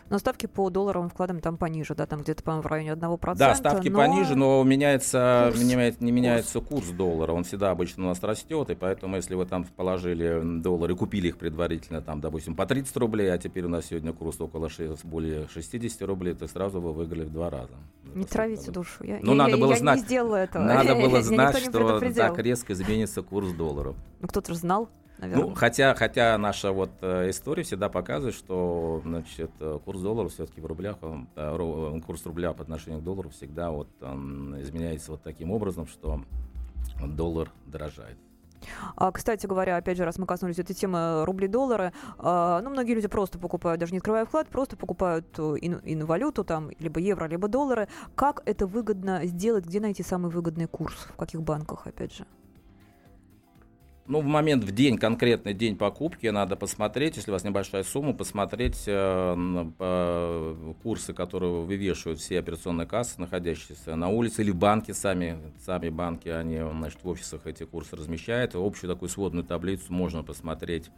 Но 0.09 0.17
ставки 0.19 0.45
по 0.45 0.69
долларовым 0.69 1.09
вкладам 1.09 1.39
там 1.39 1.57
пониже, 1.57 1.95
да, 1.95 2.05
там 2.05 2.21
где-то, 2.21 2.43
по-моему, 2.43 2.63
в 2.63 2.67
районе 2.67 2.91
1%. 2.91 3.35
Да, 3.37 3.55
ставки 3.55 3.89
но... 3.89 3.97
пониже, 3.97 4.35
но 4.35 4.63
меняется, 4.63 5.49
курс. 5.51 5.63
меняет, 5.63 6.01
не 6.01 6.11
меняется 6.11 6.59
курс. 6.59 6.85
курс 6.85 6.89
доллара. 6.89 7.33
Он 7.33 7.43
всегда 7.43 7.71
обычно 7.71 8.05
у 8.05 8.07
нас 8.07 8.21
растет, 8.23 8.69
и 8.69 8.75
поэтому, 8.75 9.15
если 9.15 9.35
вы 9.35 9.45
там 9.45 9.63
положили 9.63 10.41
доллары, 10.59 10.95
купили 10.95 11.29
их 11.29 11.37
предварительно, 11.37 12.01
там, 12.01 12.21
допустим, 12.21 12.55
по 12.55 12.65
30 12.65 12.95
рублей, 12.97 13.33
а 13.33 13.37
теперь 13.37 13.65
у 13.65 13.69
нас 13.69 13.85
сегодня 13.85 14.13
курс 14.13 14.39
около 14.39 14.69
6, 14.69 15.05
более 15.05 15.47
60 15.47 16.01
рублей, 16.03 16.33
то 16.33 16.47
сразу 16.47 16.81
вы 16.81 16.93
выиграли 16.93 17.25
в 17.25 17.31
два 17.31 17.49
раза. 17.49 17.73
Не 18.13 18.25
травите 18.25 18.71
душу. 18.71 19.03
Я, 19.03 19.19
ну, 19.21 19.31
я, 19.31 19.37
надо 19.37 19.51
я, 19.51 19.57
было 19.57 19.71
я 19.71 19.77
знать, 19.77 19.99
не 19.99 20.05
сделала 20.05 20.35
этого. 20.35 20.63
Надо 20.63 20.95
было 21.01 21.21
знать, 21.21 21.57
что 21.57 21.99
так 21.99 22.39
резко 22.39 22.73
изменится 22.73 23.21
курс 23.21 23.51
доллара. 23.53 23.93
Ну, 24.19 24.27
кто-то 24.27 24.53
же 24.53 24.59
знал 24.59 24.89
наверное. 25.21 25.45
Ну, 25.45 25.55
хотя, 25.55 25.93
хотя 25.95 26.37
наша 26.37 26.71
вот 26.71 26.91
э, 27.01 27.29
история 27.29 27.63
всегда 27.63 27.89
показывает, 27.89 28.35
что 28.35 29.01
значит, 29.03 29.51
э, 29.59 29.79
курс 29.85 30.01
доллара 30.01 30.27
все-таки 30.29 30.59
в 30.59 30.65
рублях, 30.65 30.97
э, 31.01 32.01
курс 32.05 32.25
рубля 32.25 32.53
по 32.53 32.63
отношению 32.63 32.99
к 32.99 33.03
доллару 33.03 33.29
всегда 33.29 33.71
вот, 33.71 33.87
изменяется 34.01 35.11
вот 35.11 35.23
таким 35.23 35.51
образом, 35.51 35.87
что 35.87 36.21
доллар 37.05 37.49
дорожает. 37.65 38.17
А, 38.95 39.11
кстати 39.11 39.47
говоря, 39.47 39.77
опять 39.77 39.97
же, 39.97 40.05
раз 40.05 40.17
мы 40.17 40.25
коснулись 40.25 40.59
этой 40.59 40.75
темы 40.75 41.25
рубли-доллары, 41.25 41.93
а, 42.17 42.61
ну, 42.61 42.69
многие 42.69 42.93
люди 42.93 43.07
просто 43.07 43.39
покупают, 43.39 43.79
даже 43.79 43.91
не 43.91 43.97
открывая 43.97 44.25
вклад, 44.25 44.47
просто 44.49 44.77
покупают 44.77 45.37
ин, 45.39 46.05
валюту 46.05 46.43
там, 46.43 46.69
либо 46.79 46.99
евро, 46.99 47.25
либо 47.25 47.47
доллары. 47.47 47.87
Как 48.15 48.43
это 48.45 48.67
выгодно 48.67 49.25
сделать? 49.25 49.65
Где 49.65 49.79
найти 49.79 50.03
самый 50.03 50.31
выгодный 50.31 50.67
курс? 50.67 51.07
В 51.13 51.15
каких 51.15 51.41
банках, 51.41 51.87
опять 51.87 52.13
же? 52.13 52.25
Ну, 54.07 54.19
в 54.19 54.25
момент, 54.25 54.63
в 54.63 54.71
день, 54.71 54.97
конкретный 54.97 55.53
день 55.53 55.77
покупки 55.77 56.25
надо 56.27 56.55
посмотреть, 56.55 57.17
если 57.17 57.29
у 57.29 57.33
вас 57.33 57.43
небольшая 57.43 57.83
сумма, 57.83 58.13
посмотреть 58.13 58.83
э, 58.87 59.35
э, 59.79 60.73
курсы, 60.81 61.13
которые 61.13 61.61
вывешивают 61.61 62.19
все 62.19 62.39
операционные 62.39 62.87
кассы, 62.87 63.21
находящиеся 63.21 63.95
на 63.95 64.09
улице, 64.09 64.41
или 64.41 64.51
банки 64.51 64.91
сами, 64.91 65.37
сами 65.63 65.89
банки, 65.89 66.29
они, 66.29 66.59
значит, 66.77 67.03
в 67.03 67.07
офисах 67.07 67.45
эти 67.45 67.63
курсы 67.63 67.95
размещают. 67.95 68.55
Общую 68.55 68.91
такую 68.91 69.07
сводную 69.07 69.45
таблицу 69.45 69.93
можно 69.93 70.23
посмотреть 70.23 70.89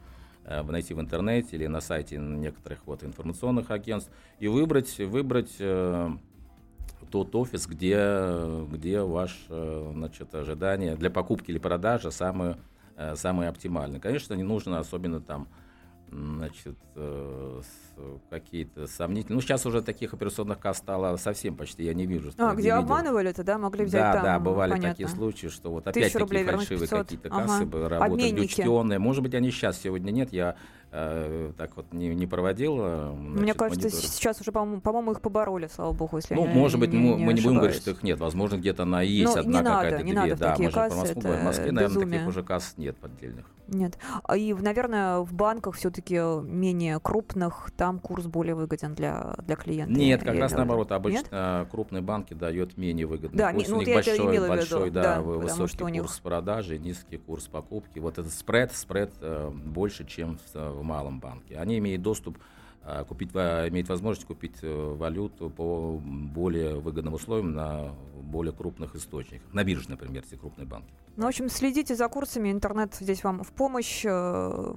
э, 0.45 0.63
найти 0.63 0.93
в 0.93 1.01
интернете 1.01 1.57
или 1.57 1.67
на 1.67 1.81
сайте 1.81 2.17
некоторых 2.17 2.79
вот 2.85 3.03
информационных 3.03 3.69
агентств 3.69 4.11
и 4.39 4.47
выбрать, 4.47 4.97
выбрать 4.99 5.51
э, 5.59 6.09
тот 7.11 7.35
офис, 7.35 7.67
где, 7.67 8.65
где 8.71 9.01
ваше 9.01 9.35
э, 9.49 9.91
значит, 9.93 10.33
ожидание 10.33 10.95
для 10.95 11.09
покупки 11.09 11.51
или 11.51 11.59
продажи 11.59 12.09
самое 12.09 12.57
Э, 12.95 13.15
самый 13.15 13.47
оптимальный. 13.47 13.99
Конечно, 13.99 14.33
не 14.33 14.43
нужно 14.43 14.79
особенно 14.79 15.19
там 15.19 15.47
значит, 16.11 16.77
э, 16.95 17.61
какие-то 18.29 18.85
сомнительные. 18.85 19.35
Ну, 19.35 19.41
сейчас 19.41 19.65
уже 19.65 19.81
таких 19.81 20.13
операционных 20.13 20.59
касс 20.59 20.77
стало 20.77 21.15
совсем 21.17 21.55
почти, 21.55 21.83
я 21.83 21.95
не 21.95 22.05
вижу. 22.05 22.31
А, 22.37 22.53
где 22.53 22.73
обманывали-то, 22.73 23.43
да, 23.43 23.57
могли 23.57 23.85
взять 23.85 24.01
да, 24.01 24.13
там, 24.13 24.23
Да, 24.23 24.39
бывали 24.39 24.71
понятно. 24.71 24.91
такие 24.91 25.07
случаи, 25.07 25.47
что 25.47 25.71
вот 25.71 25.87
опять 25.87 26.13
такие 26.13 26.45
фальшивые 26.45 26.87
какие-то 26.87 27.29
кассы 27.29 27.63
ага. 27.63 27.89
работают, 27.89 28.39
учтенные. 28.39 28.99
Может 28.99 29.23
быть, 29.23 29.33
они 29.33 29.49
сейчас, 29.49 29.79
сегодня 29.81 30.11
нет, 30.11 30.31
я 30.31 30.55
так 30.93 31.75
вот 31.75 31.91
не, 31.91 32.13
не 32.13 32.27
проводил. 32.27 32.77
Значит, 32.77 33.41
Мне 33.41 33.53
кажется, 33.55 33.89
монитор. 33.89 34.09
сейчас 34.11 34.41
уже, 34.41 34.51
по-моему, 34.51 35.11
их 35.11 35.21
побороли, 35.21 35.67
слава 35.73 35.91
богу, 35.91 36.17
если 36.17 36.35
Ну, 36.35 36.45
я 36.45 36.53
может 36.53 36.79
быть, 36.79 36.93
не, 36.93 36.99
мы, 36.99 37.17
не 37.17 37.25
мы 37.25 37.33
не 37.33 37.41
будем 37.41 37.57
говорить, 37.57 37.77
что 37.77 37.91
их 37.91 38.03
нет. 38.03 38.19
Возможно, 38.19 38.57
где-то 38.57 38.83
она 38.83 39.01
есть, 39.01 39.33
Но 39.35 39.41
одна 39.41 39.63
какая-то, 39.63 40.03
две. 40.03 40.13
Надо 40.13 40.35
да, 40.35 40.55
мы 40.57 40.65
же 40.65 40.71
про 40.71 40.89
Москву 40.89 41.21
говорим. 41.21 41.41
В 41.41 41.45
Москве, 41.45 41.71
наверное, 41.71 42.05
таких 42.05 42.27
уже 42.27 42.43
касс 42.43 42.73
нет 42.77 42.95
поддельных. 42.97 43.45
Нет. 43.73 43.97
А 44.23 44.37
И, 44.37 44.53
наверное, 44.53 45.19
в 45.19 45.33
банках 45.33 45.75
все-таки 45.75 46.15
менее 46.15 46.99
крупных, 46.99 47.71
там 47.75 47.99
курс 47.99 48.25
более 48.25 48.55
выгоден 48.55 48.93
для, 48.95 49.35
для 49.45 49.55
клиента. 49.55 49.93
Нет, 49.93 50.23
как 50.23 50.35
раз 50.35 50.51
наоборот. 50.53 50.91
Обычно 50.91 51.59
Нет? 51.59 51.71
крупные 51.71 52.01
банки 52.01 52.33
дают 52.33 52.77
менее 52.77 53.05
выгодный 53.05 53.37
да, 53.37 53.51
курс. 53.51 53.67
Ну, 53.67 53.77
у 53.77 53.81
них 53.81 53.93
большой, 53.93 54.47
большой 54.47 54.89
да, 54.89 55.01
да, 55.01 55.21
высокий 55.21 55.77
курс 55.77 55.91
них... 55.91 56.21
продажи, 56.21 56.77
низкий 56.77 57.17
курс 57.17 57.47
покупки. 57.47 57.99
Вот 57.99 58.17
этот 58.17 58.31
спред, 58.31 58.71
спред 58.73 59.11
э, 59.21 59.49
больше, 59.49 60.05
чем 60.05 60.37
в, 60.53 60.55
в 60.55 60.83
малом 60.83 61.19
банке. 61.19 61.57
Они 61.57 61.77
имеют 61.77 62.01
доступ 62.01 62.37
э, 62.37 62.41
купить, 63.07 63.31
имеет 63.33 63.87
возможность 63.87 64.27
купить 64.27 64.57
э, 64.61 64.93
валюту 64.95 65.49
по 65.49 65.99
более 66.03 66.75
выгодным 66.75 67.13
условиям 67.13 67.53
на 67.53 67.93
более 68.21 68.53
крупных 68.53 68.95
источниках. 68.95 69.53
На 69.53 69.63
бирже, 69.63 69.89
например, 69.89 70.23
эти 70.25 70.35
крупные 70.35 70.65
банки. 70.65 70.93
Ну, 71.15 71.25
в 71.25 71.27
общем, 71.27 71.49
следите 71.49 71.95
за 71.95 72.07
курсами, 72.07 72.51
интернет 72.51 72.95
здесь 72.95 73.23
вам 73.23 73.43
в 73.43 73.51
помощь. 73.51 74.03
Э, 74.05 74.75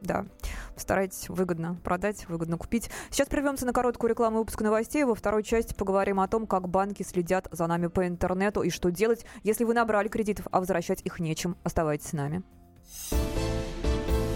да, 0.00 0.26
постарайтесь 0.74 1.28
выгодно 1.28 1.76
продать, 1.84 2.28
выгодно 2.28 2.56
купить. 2.56 2.90
Сейчас 3.10 3.28
прервемся 3.28 3.66
на 3.66 3.72
короткую 3.72 4.10
рекламу 4.10 4.38
выпуска 4.38 4.64
новостей. 4.64 5.04
Во 5.04 5.14
второй 5.14 5.42
части 5.44 5.74
поговорим 5.74 6.20
о 6.20 6.28
том, 6.28 6.46
как 6.46 6.68
банки 6.68 7.02
следят 7.02 7.48
за 7.52 7.66
нами 7.66 7.86
по 7.86 8.06
интернету 8.06 8.62
и 8.62 8.70
что 8.70 8.90
делать, 8.90 9.24
если 9.44 9.64
вы 9.64 9.74
набрали 9.74 10.08
кредитов, 10.08 10.48
а 10.50 10.60
возвращать 10.60 11.02
их 11.02 11.20
нечем. 11.20 11.56
Оставайтесь 11.62 12.08
с 12.08 12.12
нами. 12.12 12.42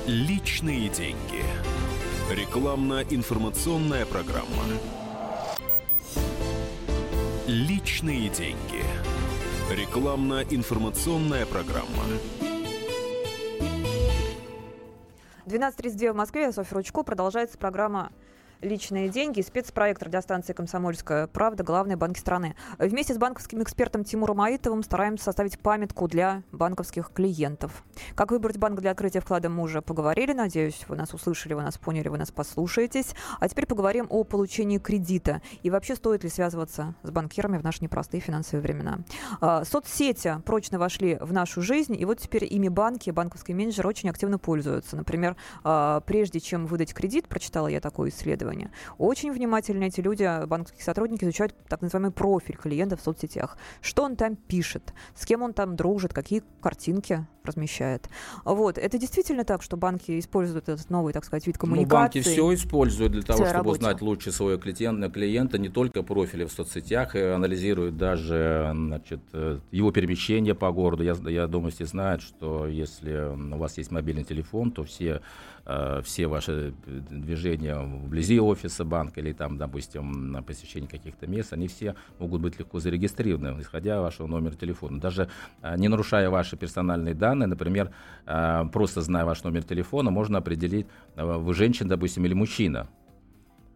Личные 0.07 0.89
деньги. 0.89 1.43
Рекламно-информационная 2.31 4.05
программа. 4.05 4.65
Личные 7.47 8.29
деньги. 8.31 8.83
Рекламно-информационная 9.71 11.47
программа. 11.47 12.03
12.32 15.47 16.13
в 16.13 16.17
Москве. 16.17 16.43
Я 16.43 16.53
Софья 16.53 16.75
Ручко. 16.75 17.05
Продолжается 17.05 17.59
программа 17.59 18.11
личные 18.61 19.09
деньги, 19.09 19.41
спецпроект 19.41 20.03
радиостанции 20.03 20.53
«Комсомольская 20.53 21.27
правда», 21.27 21.65
главные 21.65 21.97
банки 21.97 22.19
страны. 22.19 22.57
Вместе 22.79 23.15
с 23.15 23.19
банковским 23.19 23.63
экспертом 23.63 24.05
Тимуром 24.05 24.41
Аитовым 24.41 24.83
стараемся 24.83 25.25
составить 25.25 25.59
памятку 25.59 26.09
для 26.09 26.43
банковских 26.53 27.11
клиентов. 27.13 27.85
Как 28.15 28.31
выбрать 28.31 28.59
банк 28.59 28.81
для 28.81 28.91
открытия 28.93 29.21
вклада 29.21 29.49
мы 29.49 29.63
уже 29.63 29.83
поговорили. 29.83 30.33
Надеюсь, 30.33 30.85
вы 30.89 30.97
нас 30.97 31.13
услышали, 31.15 31.55
вы 31.55 31.63
нас 31.63 31.79
поняли, 31.79 32.09
вы 32.09 32.19
нас 32.19 32.31
послушаетесь. 32.31 33.15
А 33.41 33.49
теперь 33.49 33.67
поговорим 33.67 34.07
о 34.11 34.25
получении 34.25 34.79
кредита. 34.79 35.43
И 35.63 35.71
вообще, 35.71 35.97
стоит 35.97 36.25
ли 36.25 36.31
связываться 36.31 36.95
с 37.03 37.11
банкирами 37.11 37.59
в 37.59 37.65
наши 37.65 37.83
непростые 37.83 38.21
финансовые 38.21 38.63
времена. 38.63 38.99
А, 39.41 39.65
соцсети 39.65 40.41
прочно 40.45 40.79
вошли 40.79 41.17
в 41.21 41.33
нашу 41.33 41.63
жизнь, 41.63 41.97
и 41.99 42.05
вот 42.05 42.19
теперь 42.19 42.45
ими 42.45 42.69
банки, 42.69 43.11
банковские 43.11 43.57
менеджеры 43.57 43.89
очень 43.89 44.09
активно 44.11 44.39
пользуются. 44.39 44.97
Например, 44.97 45.37
а, 45.65 46.01
прежде 46.01 46.41
чем 46.41 46.67
выдать 46.67 46.95
кредит, 46.95 47.29
прочитала 47.29 47.69
я 47.69 47.81
такое 47.81 48.11
исследование, 48.11 48.46
исследования. 48.47 48.71
Очень 48.99 49.33
внимательно 49.33 49.85
эти 49.85 50.01
люди, 50.01 50.47
банковские 50.47 50.85
сотрудники, 50.85 51.25
изучают 51.25 51.55
так 51.69 51.83
называемый 51.83 52.13
профиль 52.13 52.57
клиента 52.57 52.97
в 52.97 53.01
соцсетях. 53.01 53.57
Что 53.81 54.05
он 54.05 54.17
там 54.17 54.37
пишет, 54.37 54.95
с 55.15 55.27
кем 55.27 55.43
он 55.43 55.53
там 55.53 55.77
дружит, 55.77 56.13
какие 56.13 56.43
картинки 56.61 57.27
размещает. 57.45 58.09
Вот. 58.45 58.77
Это 58.77 58.99
действительно 58.99 59.45
так, 59.45 59.63
что 59.63 59.77
банки 59.77 60.19
используют 60.19 60.69
этот 60.69 60.91
новый, 60.91 61.13
так 61.13 61.25
сказать, 61.25 61.47
вид 61.47 61.59
коммуникации? 61.59 61.95
Ну, 61.95 62.01
банки 62.01 62.21
все 62.21 62.55
используют 62.55 63.13
для 63.13 63.23
того, 63.23 63.39
чтобы 63.39 63.53
работе. 63.53 63.79
узнать 63.79 64.01
лучше 64.03 64.33
своего 64.33 64.61
клиента, 64.61 65.09
клиента, 65.11 65.59
не 65.59 65.69
только 65.69 66.03
профили 66.03 66.45
в 66.45 66.51
соцсетях, 66.51 67.15
и 67.15 67.21
анализируют 67.21 67.97
даже 67.97 68.73
значит, 68.75 69.21
э, 69.33 69.61
его 69.71 69.93
перемещение 69.93 70.55
по 70.55 70.73
городу. 70.73 71.05
Я, 71.05 71.15
я 71.31 71.47
думаю, 71.47 71.71
все 71.71 71.87
знают, 71.87 72.21
что 72.21 72.67
если 72.67 73.33
у 73.55 73.59
вас 73.59 73.79
есть 73.79 73.93
мобильный 73.93 74.25
телефон, 74.25 74.73
то 74.73 74.83
все 74.83 75.21
Э, 75.69 76.01
все 76.05 76.29
ваши 76.29 76.75
движения 76.87 77.77
вблизи 77.77 78.39
офиса 78.39 78.85
банка 78.85 79.21
или 79.21 79.33
там, 79.33 79.59
допустим, 79.59 80.31
на 80.31 80.41
посещение 80.41 80.89
каких-то 80.89 81.27
мест, 81.27 81.53
они 81.53 81.67
все 81.67 81.97
могут 82.21 82.41
быть 82.41 82.57
легко 82.59 82.79
зарегистрированы, 82.79 83.61
исходя 83.61 84.01
вашего 84.01 84.29
номера 84.29 84.55
телефона. 84.55 85.01
Даже 85.01 85.29
э, 85.63 85.77
не 85.77 85.89
нарушая 85.89 86.31
ваши 86.31 86.57
персональные 86.57 87.15
данные, 87.15 87.49
например, 87.49 87.91
э, 88.27 88.65
просто 88.73 89.01
зная 89.01 89.25
ваш 89.25 89.43
номер 89.43 89.65
телефона, 89.65 90.13
можно 90.13 90.39
определить, 90.39 90.87
вы 91.17 91.53
женщина, 91.53 91.91
допустим, 91.91 92.25
или 92.25 92.35
мужчина. 92.35 92.87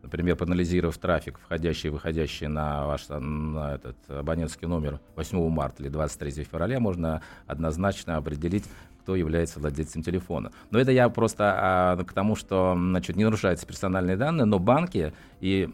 Например, 0.02 0.34
проанализировав 0.36 0.96
трафик, 0.96 1.38
входящий 1.38 1.88
и 1.88 1.90
выходящий 1.90 2.46
на 2.46 2.86
ваш 2.86 3.08
на 3.08 3.74
этот 3.74 3.96
абонентский 4.08 4.66
номер 4.66 4.98
8 5.16 5.50
марта 5.50 5.82
или 5.82 5.90
23 5.90 6.44
февраля, 6.44 6.80
можно 6.80 7.20
однозначно 7.46 8.16
определить, 8.16 8.64
кто 9.00 9.16
является 9.16 9.60
владельцем 9.60 10.02
телефона. 10.02 10.52
Но 10.70 10.78
это 10.78 10.92
я 10.92 11.08
просто 11.08 11.54
а, 11.56 12.04
к 12.04 12.12
тому, 12.12 12.36
что 12.36 12.74
значит, 12.76 13.16
не 13.16 13.24
нарушаются 13.24 13.66
персональные 13.66 14.16
данные, 14.16 14.44
но 14.44 14.58
банки 14.58 15.12
и 15.40 15.68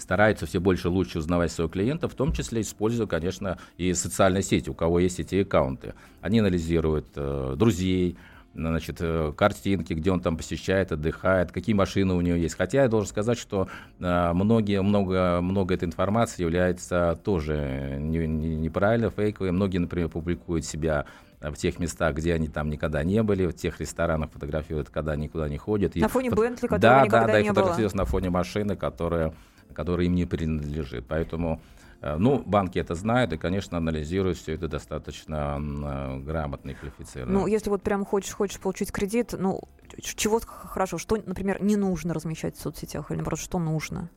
стараются 0.00 0.46
все 0.46 0.60
больше 0.60 0.88
и 0.88 0.90
лучше 0.90 1.18
узнавать 1.18 1.52
своего 1.52 1.70
клиента, 1.70 2.08
в 2.08 2.14
том 2.14 2.32
числе 2.32 2.62
используя, 2.62 3.06
конечно, 3.06 3.58
и 3.76 3.92
социальные 3.94 4.42
сети, 4.42 4.70
у 4.70 4.74
кого 4.74 4.98
есть 4.98 5.20
эти 5.20 5.42
аккаунты. 5.42 5.94
Они 6.20 6.40
анализируют 6.40 7.08
э, 7.16 7.54
друзей, 7.56 8.16
значит, 8.54 8.96
э, 9.00 9.32
картинки, 9.36 9.92
где 9.92 10.10
он 10.10 10.20
там 10.20 10.36
посещает, 10.36 10.92
отдыхает, 10.92 11.52
какие 11.52 11.74
машины 11.74 12.14
у 12.14 12.20
него 12.20 12.36
есть. 12.36 12.56
Хотя 12.56 12.82
я 12.82 12.88
должен 12.88 13.08
сказать, 13.08 13.38
что 13.38 13.68
э, 13.98 14.32
многие, 14.32 14.82
много, 14.82 15.40
много 15.40 15.74
этой 15.74 15.84
информации 15.84 16.42
является 16.42 17.18
тоже 17.24 17.96
не, 18.00 18.26
неправильно, 18.26 19.10
фейковой. 19.10 19.52
Многие, 19.52 19.78
например, 19.78 20.08
публикуют 20.08 20.64
себя 20.64 21.06
в 21.40 21.54
тех 21.54 21.78
местах, 21.78 22.14
где 22.14 22.34
они 22.34 22.48
там 22.48 22.68
никогда 22.68 23.02
не 23.02 23.22
были, 23.22 23.46
в 23.46 23.54
тех 23.54 23.80
ресторанах 23.80 24.30
фотографируют, 24.30 24.90
когда 24.90 25.16
никуда 25.16 25.48
не 25.48 25.56
ходят. 25.56 25.94
На 25.96 26.08
фоне 26.08 26.30
Бентли, 26.30 26.66
которого 26.66 26.80
да, 26.80 27.04
никогда 27.04 27.26
да, 27.26 27.32
да, 27.32 27.40
не 27.40 27.46
и 27.46 27.48
фотографируют 27.48 27.94
на 27.94 28.04
фоне 28.04 28.30
машины, 28.30 28.76
которая, 28.76 29.34
которая 29.72 30.06
им 30.06 30.14
не 30.14 30.26
принадлежит. 30.26 31.06
Поэтому 31.08 31.62
э, 32.02 32.16
ну, 32.16 32.42
банки 32.44 32.78
это 32.78 32.94
знают 32.94 33.32
и, 33.32 33.38
конечно, 33.38 33.78
анализируют 33.78 34.36
все 34.36 34.52
это 34.52 34.68
достаточно 34.68 35.58
э, 35.58 36.18
грамотно 36.18 36.70
и 36.70 36.74
квалифицированно. 36.74 37.40
Ну, 37.40 37.46
если 37.46 37.70
вот 37.70 37.82
прям 37.82 38.04
хочешь, 38.04 38.34
хочешь 38.34 38.60
получить 38.60 38.92
кредит, 38.92 39.34
ну, 39.38 39.62
чего 40.02 40.40
хорошо, 40.44 40.98
что, 40.98 41.16
например, 41.24 41.62
не 41.62 41.76
нужно 41.76 42.12
размещать 42.12 42.56
в 42.56 42.60
соцсетях 42.60 43.10
или, 43.10 43.16
наоборот, 43.16 43.40
что 43.40 43.58
нужно? 43.58 44.10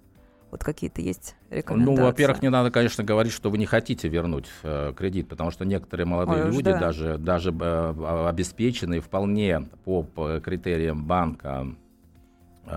Вот 0.53 0.63
какие-то 0.63 1.01
есть 1.01 1.35
рекомендации? 1.49 1.99
Ну, 1.99 2.05
во-первых, 2.05 2.43
не 2.43 2.51
надо, 2.51 2.69
конечно, 2.69 3.03
говорить, 3.03 3.33
что 3.33 3.49
вы 3.49 3.57
не 3.57 3.65
хотите 3.65 4.07
вернуть 4.07 4.45
э, 4.61 4.93
кредит, 4.95 5.27
потому 5.27 5.49
что 5.49 5.65
некоторые 5.65 6.05
молодые 6.05 6.43
Ой, 6.43 6.51
люди, 6.51 6.65
да. 6.65 6.79
даже, 6.79 7.17
даже 7.17 7.51
э, 7.59 8.27
обеспеченные 8.29 9.01
вполне 9.01 9.67
по, 9.83 10.03
по 10.03 10.39
критериям 10.39 11.05
банка 11.05 11.65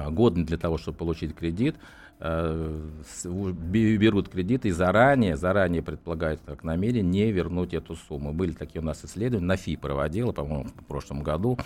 годны 0.08 0.46
для 0.46 0.56
того, 0.56 0.78
чтобы 0.78 0.96
получить 0.96 1.36
кредит, 1.36 1.76
берут 2.18 4.30
кредиты 4.30 4.68
и 4.68 4.72
заранее, 4.72 5.36
заранее 5.36 5.82
предполагают 5.82 6.40
как 6.46 6.64
намерение 6.64 7.26
не 7.26 7.30
вернуть 7.30 7.74
эту 7.74 7.94
сумму. 7.94 8.32
Были 8.32 8.52
такие 8.52 8.80
у 8.80 8.84
нас 8.84 9.04
исследования, 9.04 9.46
НАФИ 9.46 9.76
проводила, 9.76 10.32
по-моему, 10.32 10.64
в 10.64 10.84
прошлом 10.86 11.22
году, 11.22 11.58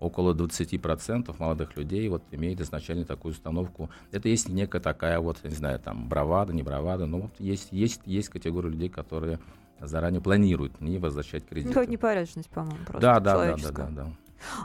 около 0.00 0.34
20% 0.34 1.34
молодых 1.38 1.76
людей 1.76 2.08
вот 2.08 2.22
имеет 2.30 2.60
изначально 2.60 3.04
такую 3.04 3.32
установку. 3.32 3.90
Это 4.12 4.28
есть 4.28 4.48
некая 4.48 4.80
такая 4.80 5.20
вот, 5.20 5.42
не 5.44 5.54
знаю, 5.54 5.78
там, 5.78 6.08
бравада, 6.08 6.52
не 6.52 6.62
бравада, 6.62 7.06
но 7.06 7.20
вот 7.20 7.32
есть, 7.38 7.68
есть, 7.70 8.02
есть 8.04 8.28
категория 8.28 8.70
людей, 8.70 8.88
которые 8.88 9.38
заранее 9.80 10.20
планируют 10.20 10.80
не 10.80 10.98
возвращать 10.98 11.46
кредит. 11.46 11.74
Ну, 11.74 11.82
это 11.82 11.90
непорядочность, 11.90 12.50
по-моему, 12.50 12.84
просто 12.86 13.00
да, 13.00 13.20
да, 13.20 13.36
да, 13.36 13.56
да, 13.56 13.70
да, 13.70 13.88
да. 13.90 14.06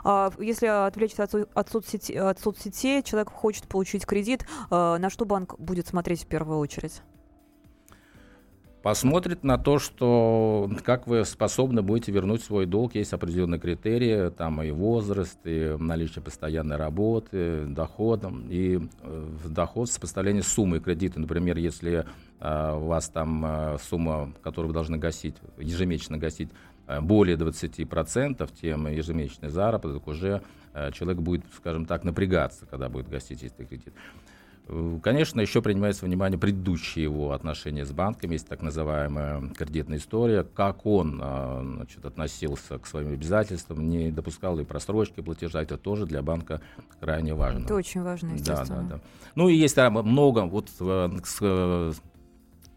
А 0.04 0.30
если 0.38 0.66
отвлечься 0.66 1.24
от, 1.24 1.34
от, 1.34 1.68
соцсети, 1.70 2.12
от 2.12 2.38
соцсетей, 2.38 3.02
человек 3.02 3.30
хочет 3.30 3.66
получить 3.68 4.04
кредит, 4.04 4.46
а, 4.70 4.98
на 4.98 5.10
что 5.10 5.24
банк 5.24 5.58
будет 5.58 5.86
смотреть 5.86 6.24
в 6.24 6.26
первую 6.26 6.58
очередь? 6.58 7.02
Посмотрит 8.82 9.44
на 9.44 9.58
то, 9.58 9.78
что 9.78 10.70
как 10.84 11.06
вы 11.06 11.24
способны 11.24 11.82
будете 11.82 12.12
вернуть 12.12 12.42
свой 12.42 12.66
долг. 12.66 12.94
Есть 12.94 13.12
определенные 13.12 13.60
критерии, 13.60 14.30
там 14.30 14.62
и 14.62 14.70
возраст, 14.70 15.38
и 15.44 15.76
наличие 15.78 16.22
постоянной 16.22 16.76
работы, 16.76 17.64
доход, 17.66 18.24
и 18.48 18.80
э, 19.02 19.28
доход 19.46 19.88
с 19.88 19.94
сопоставление 19.94 20.42
суммы 20.42 20.80
кредита. 20.80 21.20
Например, 21.20 21.56
если 21.56 22.04
э, 22.40 22.74
у 22.74 22.86
вас 22.86 23.08
там 23.08 23.44
э, 23.44 23.78
сумма, 23.82 24.32
которую 24.42 24.68
вы 24.68 24.74
должны 24.74 24.98
гасить, 24.98 25.36
ежемесячно 25.58 26.18
гасить, 26.18 26.50
э, 26.88 27.00
более 27.00 27.36
20%, 27.36 28.50
тем 28.60 28.88
ежемесячный 28.88 29.48
заработок 29.48 30.06
уже 30.08 30.42
э, 30.74 30.90
человек 30.92 31.22
будет, 31.22 31.44
скажем 31.56 31.86
так, 31.86 32.04
напрягаться, 32.04 32.66
когда 32.66 32.88
будет 32.88 33.08
гасить 33.08 33.42
этот 33.44 33.68
кредит. 33.68 33.94
Э, 34.68 34.98
конечно, 35.02 35.40
еще 35.40 35.60
принимается 35.60 36.06
внимание 36.06 36.38
предыдущие 36.38 37.04
его 37.04 37.32
отношения 37.32 37.84
с 37.84 37.92
банками, 37.92 38.34
есть 38.34 38.48
так 38.48 38.62
называемая 38.62 39.48
кредитная 39.56 39.98
история, 39.98 40.44
как 40.44 40.86
он 40.86 41.20
а, 41.22 41.62
значит, 41.62 42.04
относился 42.04 42.78
к 42.78 42.86
своим 42.86 43.12
обязательствам, 43.12 43.88
не 43.88 44.10
допускал 44.10 44.56
ли 44.56 44.64
просрочки 44.64 45.20
платежа, 45.20 45.62
это 45.62 45.76
тоже 45.76 46.06
для 46.06 46.22
банка 46.22 46.60
крайне 47.00 47.34
важно. 47.34 47.64
Это 47.64 47.74
очень 47.74 48.02
важно, 48.02 48.32
естественно. 48.32 48.82
Да, 48.82 48.88
да, 48.88 48.96
да. 48.96 49.00
Ну 49.34 49.48
и 49.48 49.54
есть 49.54 49.74
там 49.74 49.94
много, 49.94 50.40
вот 50.46 50.70
э, 50.80 51.92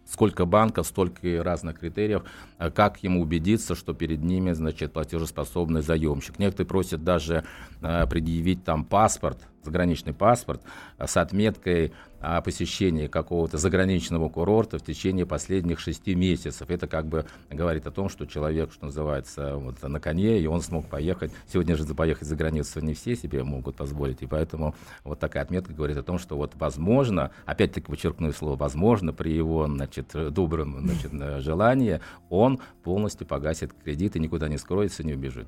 сколько 0.08 0.46
банков, 0.46 0.88
столько 0.88 1.44
разных 1.44 1.80
критериев, 1.80 2.24
э, 2.58 2.72
как 2.72 3.04
ему 3.04 3.22
убедиться, 3.22 3.76
что 3.76 3.94
перед 3.94 4.24
ними, 4.24 4.54
значит, 4.54 4.92
платежеспособный 4.92 5.84
заемщик. 5.84 6.40
Некоторые 6.40 6.68
просят 6.68 7.04
даже 7.04 7.44
предъявить 7.80 8.64
там 8.64 8.86
паспорт, 8.86 9.48
заграничный 9.66 10.14
паспорт 10.14 10.62
с 10.98 11.18
отметкой 11.18 11.92
о 12.22 12.42
посещении 12.42 13.08
какого-то 13.08 13.58
заграничного 13.58 14.30
курорта 14.30 14.80
в 14.80 14.84
течение 14.84 15.26
последних 15.26 15.80
шести 15.80 16.16
месяцев. 16.16 16.70
Это 16.70 16.88
как 16.88 17.08
бы 17.08 17.26
говорит 17.52 17.86
о 17.86 17.92
том, 17.92 18.10
что 18.10 18.26
человек, 18.26 18.72
что 18.72 18.86
называется, 18.86 19.58
вот 19.58 19.82
на 19.84 20.00
коне, 20.00 20.40
и 20.40 20.48
он 20.48 20.62
смог 20.62 20.88
поехать. 20.88 21.32
Сегодня 21.52 21.76
же 21.76 21.86
поехать 21.94 22.28
за 22.28 22.36
границу 22.36 22.80
не 22.82 22.94
все 22.94 23.16
себе 23.16 23.44
могут 23.44 23.76
позволить, 23.76 24.22
и 24.22 24.26
поэтому 24.26 24.76
вот 25.04 25.20
такая 25.20 25.44
отметка 25.44 25.74
говорит 25.74 25.98
о 25.98 26.04
том, 26.04 26.18
что 26.18 26.36
вот 26.36 26.54
возможно, 26.56 27.32
опять-таки 27.46 27.88
подчеркну 27.88 28.32
слово 28.32 28.56
возможно, 28.56 29.14
при 29.14 29.32
его 29.32 29.68
значит, 29.68 30.08
добром 30.32 30.80
значит, 30.80 31.12
желании 31.44 32.02
он 32.30 32.60
полностью 32.84 33.28
погасит 33.28 33.72
кредит 33.84 34.16
и 34.16 34.20
никуда 34.20 34.48
не 34.48 34.58
скроется, 34.58 35.04
не 35.04 35.14
убежит. 35.14 35.48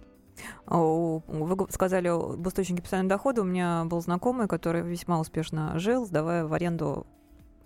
Вы 0.65 1.67
сказали 1.71 2.07
об 2.07 2.47
источнике 2.47 2.81
постоянного 2.81 3.09
дохода. 3.09 3.41
У 3.41 3.45
меня 3.45 3.85
был 3.85 4.01
знакомый, 4.01 4.47
который 4.47 4.81
весьма 4.81 5.19
успешно 5.19 5.77
жил, 5.79 6.05
сдавая 6.05 6.45
в 6.45 6.53
аренду 6.53 7.07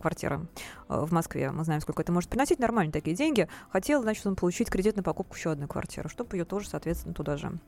квартиры 0.01 0.47
э, 0.89 1.05
в 1.05 1.11
Москве. 1.11 1.51
Мы 1.51 1.63
знаем, 1.63 1.79
сколько 1.81 2.01
это 2.01 2.11
может 2.11 2.29
приносить. 2.29 2.59
Нормально 2.59 2.91
такие 2.91 3.15
деньги. 3.15 3.47
Хотел, 3.69 4.01
значит, 4.01 4.25
он 4.25 4.35
получить 4.35 4.69
кредит 4.69 4.97
на 4.97 5.03
покупку 5.03 5.35
еще 5.35 5.51
одной 5.51 5.67
квартиры, 5.67 6.09
чтобы 6.09 6.35
ее 6.35 6.45
тоже, 6.45 6.67
соответственно, 6.67 7.13
туда 7.13 7.37
же 7.37 7.59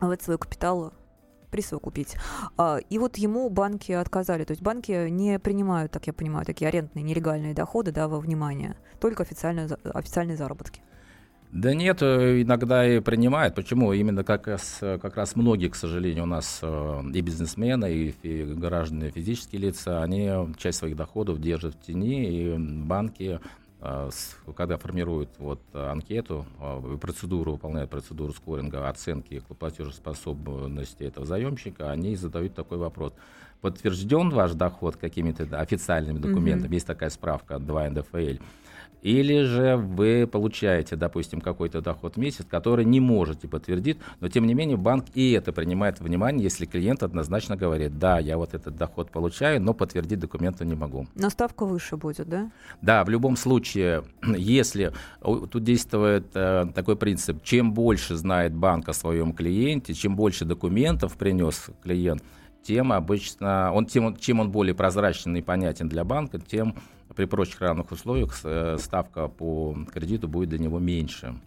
в 0.00 0.16
свой 0.20 0.38
капитал 0.38 0.92
присовокупить. 1.50 2.16
А, 2.56 2.78
и 2.78 2.98
вот 2.98 3.16
ему 3.16 3.48
банки 3.50 3.92
отказали. 3.92 4.44
То 4.44 4.52
есть 4.52 4.62
банки 4.62 5.08
не 5.08 5.38
принимают, 5.38 5.92
так 5.92 6.06
я 6.06 6.12
понимаю, 6.12 6.46
такие 6.46 6.68
арендные 6.68 7.02
нелегальные 7.02 7.54
доходы 7.54 7.92
да, 7.92 8.08
во 8.08 8.20
внимание, 8.20 8.76
только 9.00 9.22
официальные, 9.22 9.68
официальные 9.84 10.36
заработки. 10.36 10.82
Да 11.52 11.74
нет, 11.74 12.00
э, 12.00 12.42
иногда 12.42 12.86
и 12.86 13.00
принимают. 13.00 13.56
Почему? 13.56 13.92
Именно 13.92 14.22
как 14.22 14.46
раз, 14.46 14.78
как 14.80 15.16
раз 15.16 15.34
многие, 15.34 15.68
к 15.68 15.74
сожалению, 15.74 16.22
у 16.22 16.26
нас 16.26 16.60
э, 16.62 17.02
и 17.12 17.20
бизнесмены, 17.20 17.92
и, 17.92 18.14
и 18.22 18.44
граждане, 18.44 19.10
физические 19.10 19.62
лица, 19.62 20.02
они 20.02 20.30
часть 20.58 20.78
своих 20.78 20.94
доходов 20.94 21.40
держат 21.40 21.74
в 21.74 21.80
тени, 21.80 22.30
и 22.30 22.56
банки 22.56 23.40
э, 23.80 24.10
когда 24.56 24.76
формируют 24.78 25.30
вот 25.38 25.60
анкету, 25.72 26.46
процедуру, 27.00 27.52
выполняют 27.52 27.90
процедуру 27.90 28.32
скоринга, 28.32 28.88
оценки 28.88 29.42
платежеспособности 29.58 31.02
этого 31.02 31.26
заемщика, 31.26 31.90
они 31.90 32.14
задают 32.14 32.54
такой 32.54 32.78
вопрос. 32.78 33.12
Подтвержден 33.60 34.30
ваш 34.30 34.52
доход 34.52 34.96
какими-то 34.96 35.44
официальными 35.58 36.18
документами? 36.18 36.70
Mm-hmm. 36.70 36.74
Есть 36.74 36.86
такая 36.86 37.10
справка 37.10 37.56
от 37.56 37.66
2 37.66 37.90
НДФЛ. 37.90 38.42
Или 39.02 39.42
же 39.42 39.76
вы 39.76 40.26
получаете, 40.26 40.96
допустим, 40.96 41.40
какой-то 41.40 41.80
доход 41.80 42.16
в 42.16 42.18
месяц, 42.18 42.44
который 42.48 42.84
не 42.84 43.00
можете 43.00 43.48
подтвердить, 43.48 43.98
но 44.20 44.28
тем 44.28 44.46
не 44.46 44.54
менее 44.54 44.76
банк 44.76 45.06
и 45.14 45.32
это 45.32 45.52
принимает 45.52 46.00
внимание, 46.00 46.42
если 46.42 46.66
клиент 46.66 47.02
однозначно 47.02 47.56
говорит, 47.56 47.98
да, 47.98 48.18
я 48.18 48.36
вот 48.36 48.54
этот 48.54 48.76
доход 48.76 49.10
получаю, 49.10 49.60
но 49.60 49.74
подтвердить 49.74 50.18
документы 50.18 50.64
не 50.64 50.74
могу. 50.74 51.06
Но 51.14 51.30
ставка 51.30 51.64
выше 51.64 51.96
будет, 51.96 52.28
да? 52.28 52.50
Да, 52.82 53.04
в 53.04 53.08
любом 53.08 53.36
случае, 53.36 54.04
если 54.36 54.92
тут 55.22 55.64
действует 55.64 56.26
э, 56.34 56.66
такой 56.74 56.96
принцип, 56.96 57.42
чем 57.42 57.72
больше 57.72 58.16
знает 58.16 58.54
банк 58.54 58.88
о 58.88 58.92
своем 58.92 59.32
клиенте, 59.32 59.94
чем 59.94 60.16
больше 60.16 60.44
документов 60.44 61.16
принес 61.16 61.66
клиент, 61.82 62.22
тем 62.62 62.92
обычно, 62.92 63.72
он, 63.72 63.86
тем, 63.86 64.16
чем 64.16 64.40
он 64.40 64.50
более 64.50 64.74
прозрачен 64.74 65.34
и 65.36 65.42
понятен 65.42 65.88
для 65.88 66.04
банка, 66.04 66.38
тем 66.38 66.74
при 67.14 67.24
прочих 67.24 67.60
равных 67.60 67.90
условиях 67.92 68.38
э, 68.44 68.76
ставка 68.78 69.28
по 69.28 69.76
кредиту 69.92 70.28
будет 70.28 70.50
для 70.50 70.58
него 70.58 70.78
меньше. 70.78 71.40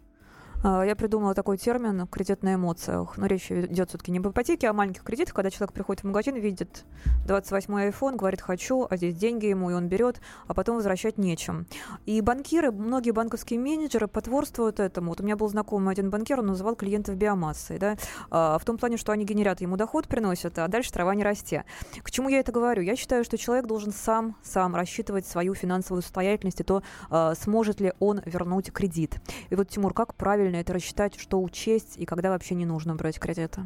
А, 0.63 0.83
я 0.83 0.95
придумала 0.95 1.33
такой 1.33 1.57
термин 1.57 2.07
«кредит 2.07 2.41
на 2.41 2.55
эмоциях». 2.55 3.17
Но 3.17 3.25
речь 3.25 3.51
идет 3.51 3.89
все-таки 3.89 4.11
не 4.11 4.19
об 4.19 4.29
ипотеке, 4.29 4.67
а 4.67 4.69
о 4.69 4.73
маленьких 4.73 5.03
кредитах, 5.03 5.33
когда 5.33 5.51
человек 5.51 5.73
приходит 5.73 6.03
в 6.03 6.07
магазин, 6.07 6.35
видит 6.35 6.85
28-й 7.27 7.89
iPhone, 7.89 8.15
говорит 8.15 8.39
«хочу», 8.39 8.87
а 8.89 8.95
здесь 8.95 9.15
деньги 9.15 9.47
ему, 9.47 9.71
и 9.71 9.73
он 9.73 9.89
берет, 9.89 10.21
а 10.47 10.53
потом 10.53 10.77
возвращать 10.77 11.17
нечем. 11.17 11.67
И 12.05 12.21
банкиры, 12.21 12.71
многие 12.71 13.11
банковские 13.11 13.59
менеджеры 13.59 14.07
потворствуют 14.07 14.79
этому. 14.79 15.09
Вот 15.09 15.19
у 15.19 15.23
меня 15.25 15.35
был 15.35 15.49
знакомый 15.49 15.91
один 15.91 16.09
банкир, 16.09 16.39
он 16.39 16.45
называл 16.47 16.77
клиентов 16.77 17.17
биомассой, 17.17 17.77
да, 17.77 17.97
а, 18.29 18.57
в 18.57 18.63
том 18.63 18.77
плане, 18.77 18.95
что 18.95 19.11
они 19.11 19.25
генерят 19.25 19.59
ему 19.59 19.75
доход, 19.75 20.07
приносят, 20.07 20.57
а 20.59 20.69
дальше 20.69 20.93
трава 20.93 21.13
не 21.13 21.25
расти. 21.25 21.63
К 22.01 22.09
чему 22.09 22.29
я 22.29 22.39
это 22.39 22.53
говорю? 22.53 22.81
Я 22.81 22.95
считаю, 22.95 23.25
что 23.25 23.37
человек 23.37 23.65
должен 23.65 23.91
сам, 23.91 24.37
сам 24.43 24.75
рассчитывать 24.75 25.27
свою 25.27 25.55
финансовую 25.55 26.03
состоятельность 26.03 26.61
и 26.61 26.63
то, 26.63 26.83
а, 27.09 27.35
сможет 27.35 27.81
ли 27.81 27.91
он 27.99 28.21
вернуть 28.25 28.71
кредит. 28.71 29.19
И 29.49 29.55
вот, 29.55 29.67
Тимур, 29.67 29.93
как 29.93 30.15
правильно 30.15 30.52
правильно 30.53 30.61
это 30.61 30.73
рассчитать, 30.73 31.19
что 31.19 31.41
учесть 31.41 31.97
и 31.97 32.05
когда 32.05 32.29
вообще 32.29 32.55
не 32.55 32.65
нужно 32.65 32.95
брать 32.95 33.19
кредиты? 33.19 33.61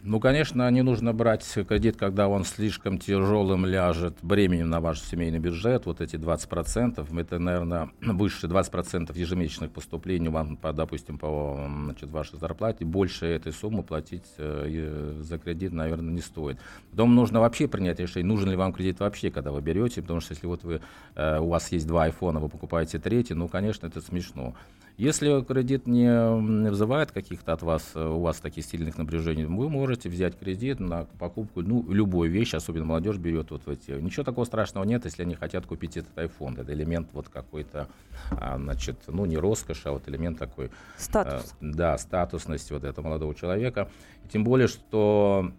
Ну, 0.00 0.20
конечно, 0.20 0.70
не 0.70 0.82
нужно 0.82 1.12
брать 1.12 1.44
кредит, 1.68 1.96
когда 1.96 2.28
он 2.28 2.44
слишком 2.44 2.98
тяжелым 2.98 3.66
ляжет 3.66 4.16
бременем 4.22 4.70
на 4.70 4.80
ваш 4.80 5.00
семейный 5.00 5.40
бюджет. 5.40 5.86
Вот 5.86 6.00
эти 6.00 6.14
20%, 6.16 7.20
это, 7.20 7.38
наверное, 7.38 7.90
выше 8.00 8.46
20% 8.46 9.18
ежемесячных 9.18 9.72
поступлений 9.72 10.28
вам, 10.28 10.56
по, 10.56 10.72
допустим, 10.72 11.18
по 11.18 11.68
значит, 11.84 12.10
вашей 12.10 12.38
зарплате. 12.38 12.84
Больше 12.84 13.26
этой 13.26 13.52
суммы 13.52 13.82
платить 13.82 14.26
э, 14.38 15.20
за 15.20 15.38
кредит, 15.38 15.72
наверное, 15.72 16.14
не 16.14 16.22
стоит. 16.22 16.58
Потом 16.92 17.14
нужно 17.16 17.40
вообще 17.40 17.66
принять 17.66 17.98
решение, 17.98 18.28
нужен 18.28 18.50
ли 18.50 18.56
вам 18.56 18.72
кредит 18.72 19.00
вообще, 19.00 19.30
когда 19.30 19.50
вы 19.50 19.60
берете, 19.60 20.00
потому 20.00 20.20
что 20.20 20.32
если 20.32 20.46
вот 20.46 20.62
вы, 20.62 20.80
э, 21.16 21.40
у 21.40 21.48
вас 21.48 21.72
есть 21.72 21.88
два 21.88 22.04
айфона, 22.04 22.38
вы 22.38 22.48
покупаете 22.48 22.98
третий, 23.00 23.34
ну, 23.34 23.48
конечно, 23.48 23.88
это 23.88 24.00
смешно. 24.00 24.54
Если 24.98 25.44
кредит 25.44 25.86
не 25.86 26.68
вызывает 26.68 27.12
каких-то 27.12 27.52
от 27.52 27.62
вас, 27.62 27.92
э, 27.94 28.04
у 28.04 28.18
вас 28.18 28.40
таких 28.40 28.64
сильных 28.64 28.98
напряжений, 28.98 29.44
вы 29.44 29.70
можете 29.70 30.08
взять 30.08 30.36
кредит 30.36 30.80
на 30.80 31.04
покупку, 31.20 31.62
ну, 31.62 31.86
любой 31.88 32.26
вещи, 32.26 32.56
особенно 32.56 32.84
молодежь 32.84 33.16
берет 33.16 33.52
вот 33.52 33.68
эти. 33.68 33.92
Ничего 33.92 34.24
такого 34.24 34.44
страшного 34.44 34.84
нет, 34.84 35.04
если 35.04 35.22
они 35.22 35.36
хотят 35.36 35.66
купить 35.66 35.96
этот 35.96 36.18
iPhone. 36.18 36.60
Это 36.60 36.72
элемент 36.72 37.10
вот 37.12 37.28
какой-то, 37.28 37.86
а, 38.32 38.58
значит, 38.58 38.96
ну, 39.06 39.24
не 39.24 39.36
роскошь, 39.36 39.82
а 39.84 39.92
вот 39.92 40.08
элемент 40.08 40.36
такой... 40.36 40.72
Статус. 40.96 41.52
А, 41.52 41.56
да, 41.60 41.96
статусности 41.96 42.72
вот 42.72 42.82
этого 42.82 43.06
молодого 43.06 43.36
человека. 43.36 43.88
И 44.24 44.28
тем 44.28 44.42
более, 44.42 44.66
что 44.66 45.52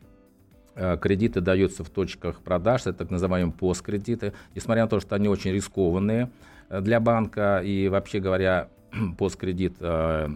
э, 0.75 0.97
кредиты 0.97 1.39
даются 1.39 1.86
в 1.86 1.89
точках 1.89 2.41
продаж, 2.41 2.82
это 2.82 2.93
так 2.93 3.10
называемые 3.10 3.54
посткредиты, 3.54 4.34
несмотря 4.54 4.84
на 4.84 4.89
то, 4.89 4.99
что 4.99 5.15
они 5.15 5.30
очень 5.30 5.52
рискованные 5.52 6.30
для 6.69 6.99
банка 6.99 7.62
и 7.63 7.88
вообще 7.88 8.19
говоря, 8.19 8.67
посткредит 9.17 9.75
э, 9.80 10.30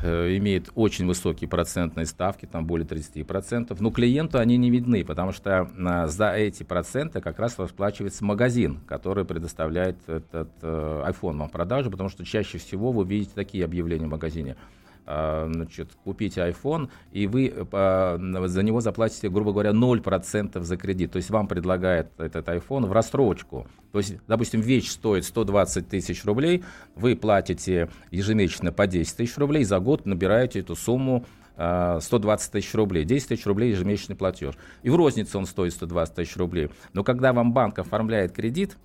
э, 0.00 0.36
имеет 0.36 0.70
очень 0.74 1.06
высокие 1.06 1.48
процентные 1.48 2.06
ставки, 2.06 2.46
там 2.46 2.66
более 2.66 2.86
30%, 2.86 3.76
но 3.78 3.90
клиенту 3.90 4.38
они 4.38 4.56
не 4.56 4.70
видны, 4.70 5.04
потому 5.04 5.32
что 5.32 5.70
э, 5.76 6.06
за 6.08 6.32
эти 6.32 6.62
проценты 6.62 7.20
как 7.20 7.38
раз 7.38 7.58
расплачивается 7.58 8.24
магазин, 8.24 8.80
который 8.86 9.24
предоставляет 9.24 9.96
этот 10.08 10.50
э, 10.62 11.04
iPhone 11.08 11.38
вам 11.38 11.48
в 11.48 11.52
продажу, 11.52 11.90
потому 11.90 12.08
что 12.08 12.24
чаще 12.24 12.58
всего 12.58 12.92
вы 12.92 13.04
видите 13.04 13.32
такие 13.34 13.64
объявления 13.64 14.06
в 14.06 14.10
магазине– 14.10 14.56
а, 14.66 14.83
значит, 15.06 15.90
купите 16.02 16.40
iPhone, 16.40 16.88
и 17.12 17.26
вы 17.26 17.52
э, 17.54 18.46
за 18.46 18.62
него 18.62 18.80
заплатите, 18.80 19.28
грубо 19.28 19.52
говоря, 19.52 19.70
0% 19.70 20.60
за 20.60 20.76
кредит. 20.76 21.12
То 21.12 21.16
есть 21.16 21.30
вам 21.30 21.46
предлагает 21.46 22.08
этот 22.18 22.48
iPhone 22.48 22.86
в 22.86 22.92
рассрочку. 22.92 23.66
То 23.92 23.98
есть, 23.98 24.16
допустим, 24.26 24.60
вещь 24.60 24.88
стоит 24.88 25.24
120 25.24 25.88
тысяч 25.88 26.24
рублей, 26.24 26.64
вы 26.94 27.16
платите 27.16 27.90
ежемесячно 28.10 28.72
по 28.72 28.86
10 28.86 29.16
тысяч 29.16 29.36
рублей, 29.36 29.64
за 29.64 29.78
год 29.78 30.06
набираете 30.06 30.60
эту 30.60 30.74
сумму 30.74 31.24
120 31.54 32.48
а, 32.48 32.52
тысяч 32.52 32.74
рублей, 32.74 33.04
10 33.04 33.28
тысяч 33.28 33.46
рублей 33.46 33.70
ежемесячный 33.70 34.16
платеж. 34.16 34.54
И 34.82 34.90
в 34.90 34.96
рознице 34.96 35.38
он 35.38 35.46
стоит 35.46 35.72
120 35.72 36.14
тысяч 36.14 36.36
рублей. 36.36 36.70
Но 36.92 37.04
когда 37.04 37.32
вам 37.32 37.52
банк 37.52 37.78
оформляет 37.78 38.32
кредит, 38.32 38.76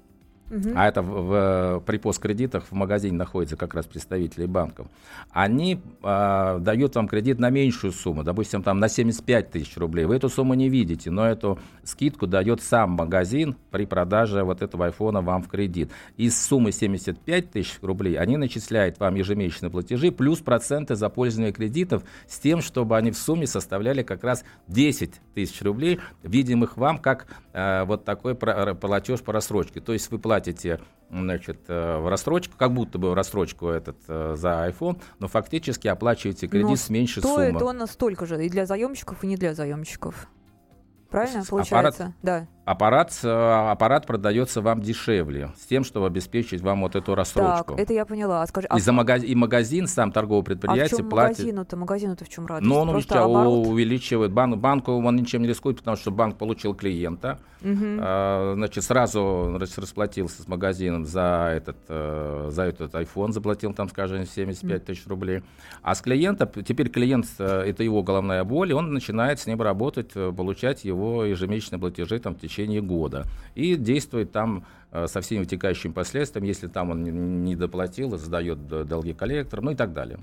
а 0.76 0.88
это 0.88 1.02
в, 1.02 1.22
в, 1.22 1.84
при 1.86 1.98
посткредитах 1.98 2.66
в 2.66 2.72
магазине 2.72 3.16
находятся 3.16 3.56
как 3.56 3.74
раз 3.74 3.86
представители 3.86 4.46
банков, 4.46 4.88
они 5.32 5.80
э, 6.04 6.58
дают 6.60 6.96
вам 6.96 7.08
кредит 7.08 7.40
на 7.40 7.50
меньшую 7.50 7.94
сумму, 7.94 8.24
допустим, 8.24 8.64
там 8.64 8.80
на 8.80 8.90
75 8.90 9.52
тысяч 9.52 9.78
рублей. 9.78 10.06
Вы 10.06 10.16
эту 10.16 10.30
сумму 10.30 10.56
не 10.56 10.70
видите, 10.70 11.12
но 11.12 11.28
эту 11.28 11.60
скидку 11.84 12.28
дает 12.28 12.62
сам 12.62 12.92
магазин 12.92 13.56
при 13.72 13.86
продаже 13.86 14.44
вот 14.44 14.62
этого 14.62 14.88
айфона 14.88 15.22
вам 15.22 15.44
в 15.44 15.48
кредит. 15.50 15.92
Из 16.18 16.40
суммы 16.40 16.72
75 16.72 17.52
тысяч 17.52 17.78
рублей 17.82 18.18
они 18.18 18.38
начисляют 18.38 19.00
вам 19.00 19.16
ежемесячные 19.16 19.70
платежи 19.70 20.12
плюс 20.12 20.40
проценты 20.40 20.96
за 20.96 21.10
пользование 21.10 21.54
кредитов 21.54 22.04
с 22.28 22.40
тем, 22.40 22.62
чтобы 22.62 22.98
они 22.98 23.12
в 23.12 23.18
сумме 23.18 23.46
составляли 23.46 24.02
как 24.04 24.24
раз 24.24 24.44
10 24.68 25.14
тысяч 25.36 25.62
рублей, 25.62 26.00
видимых 26.24 26.78
вам 26.78 26.98
как 26.98 27.28
э, 27.54 27.84
вот 27.86 28.04
такой 28.04 28.36
платеж 28.36 29.22
по 29.22 29.32
рассрочке. 29.32 29.80
То 29.80 29.94
есть 29.94 30.10
вы 30.12 30.18
платите 30.18 30.39
платите 30.40 30.80
значит, 31.12 31.62
э, 31.68 31.98
в 31.98 32.08
рассрочку, 32.08 32.56
как 32.58 32.74
будто 32.74 33.00
бы 33.00 33.12
в 33.12 33.14
рассрочку 33.14 33.70
этот 33.70 33.98
э, 34.08 34.36
за 34.38 34.68
iPhone, 34.70 35.02
но 35.18 35.28
фактически 35.28 35.88
оплачиваете 35.88 36.48
кредит 36.48 36.70
но 36.70 36.76
с 36.76 36.90
меньшей 36.90 37.24
суммы. 37.24 37.50
Стоит 37.50 37.62
он 37.62 37.88
столько 37.88 38.26
же 38.26 38.46
и 38.46 38.50
для 38.50 38.66
заемщиков, 38.66 39.24
и 39.24 39.28
не 39.28 39.36
для 39.36 39.54
заемщиков. 39.54 40.28
Правильно, 41.10 41.44
получается? 41.44 42.04
Аппарат, 42.04 42.16
да. 42.22 42.48
Аппарат, 42.70 43.20
э, 43.24 43.72
аппарат 43.72 44.06
продается 44.06 44.62
вам 44.62 44.80
дешевле, 44.84 45.52
с 45.58 45.66
тем, 45.66 45.84
чтобы 45.84 46.06
обеспечить 46.06 46.62
вам 46.62 46.82
вот 46.82 46.96
эту 46.96 47.16
рассрочку. 47.16 47.74
Так, 47.74 47.80
это 47.80 47.94
я 47.94 48.06
поняла. 48.06 48.44
А 48.44 48.46
скажи, 48.46 48.68
а... 48.70 48.78
и, 48.78 48.80
за 48.80 48.92
магаз... 48.92 49.24
и 49.24 49.34
магазин, 49.34 49.88
сам 49.88 50.12
торговое 50.12 50.44
предприятие 50.44 50.84
а 50.84 50.88
в 50.88 50.98
чем 50.98 51.10
платит... 51.10 51.40
магазину-то? 51.40 51.78
Магазину-то 51.78 52.26
в 52.26 52.30
чем 52.30 52.46
радость? 52.46 52.70
Но 52.70 52.82
он 52.82 52.92
Просто 52.92 53.24
оборот... 53.24 53.66
увеличивает. 53.66 54.32
Бан... 54.32 54.60
Банку 54.60 54.92
он 54.92 55.16
ничем 55.16 55.42
не 55.42 55.48
рискует, 55.48 55.78
потому 55.78 55.98
что 55.98 56.12
банк 56.12 56.38
получил 56.38 56.76
клиента, 56.76 57.40
угу. 57.64 57.74
а, 57.74 58.54
значит, 58.56 58.84
сразу 58.84 59.58
расплатился 59.76 60.44
с 60.44 60.48
магазином 60.48 61.06
за 61.06 61.52
этот, 61.56 61.78
э, 61.88 62.50
за 62.52 62.64
этот 62.66 62.94
iPhone, 62.94 63.32
заплатил 63.32 63.74
там, 63.74 63.90
скажем, 63.90 64.28
75 64.28 64.86
тысяч 64.86 65.08
рублей. 65.08 65.42
А 65.82 65.96
с 65.96 66.02
клиента, 66.02 66.46
теперь 66.64 66.90
клиент, 66.90 67.26
э, 67.40 67.64
это 67.66 67.84
его 67.84 68.04
головная 68.04 68.44
боль, 68.44 68.70
и 68.70 68.74
он 68.74 68.94
начинает 68.94 69.40
с 69.40 69.48
ним 69.48 69.60
работать, 69.60 70.14
получать 70.14 70.86
его 70.86 71.26
ежемесячные 71.26 71.80
платежи 71.80 72.20
там, 72.20 72.36
в 72.36 72.40
течение 72.40 72.59
течение 72.60 72.82
года. 72.82 73.26
И 73.56 73.76
действует 73.76 74.32
там 74.32 74.66
э, 74.92 75.08
со 75.08 75.22
всеми 75.22 75.40
вытекающими 75.40 75.92
последствиями, 75.92 76.48
если 76.48 76.68
там 76.68 76.92
он 76.92 77.04
не 77.44 77.56
доплатил, 77.56 78.18
задает 78.18 78.68
долги 78.68 79.14
коллекторам, 79.14 79.66
ну 79.66 79.72
и 79.72 79.76
так 79.76 79.94
далее. 79.94 80.20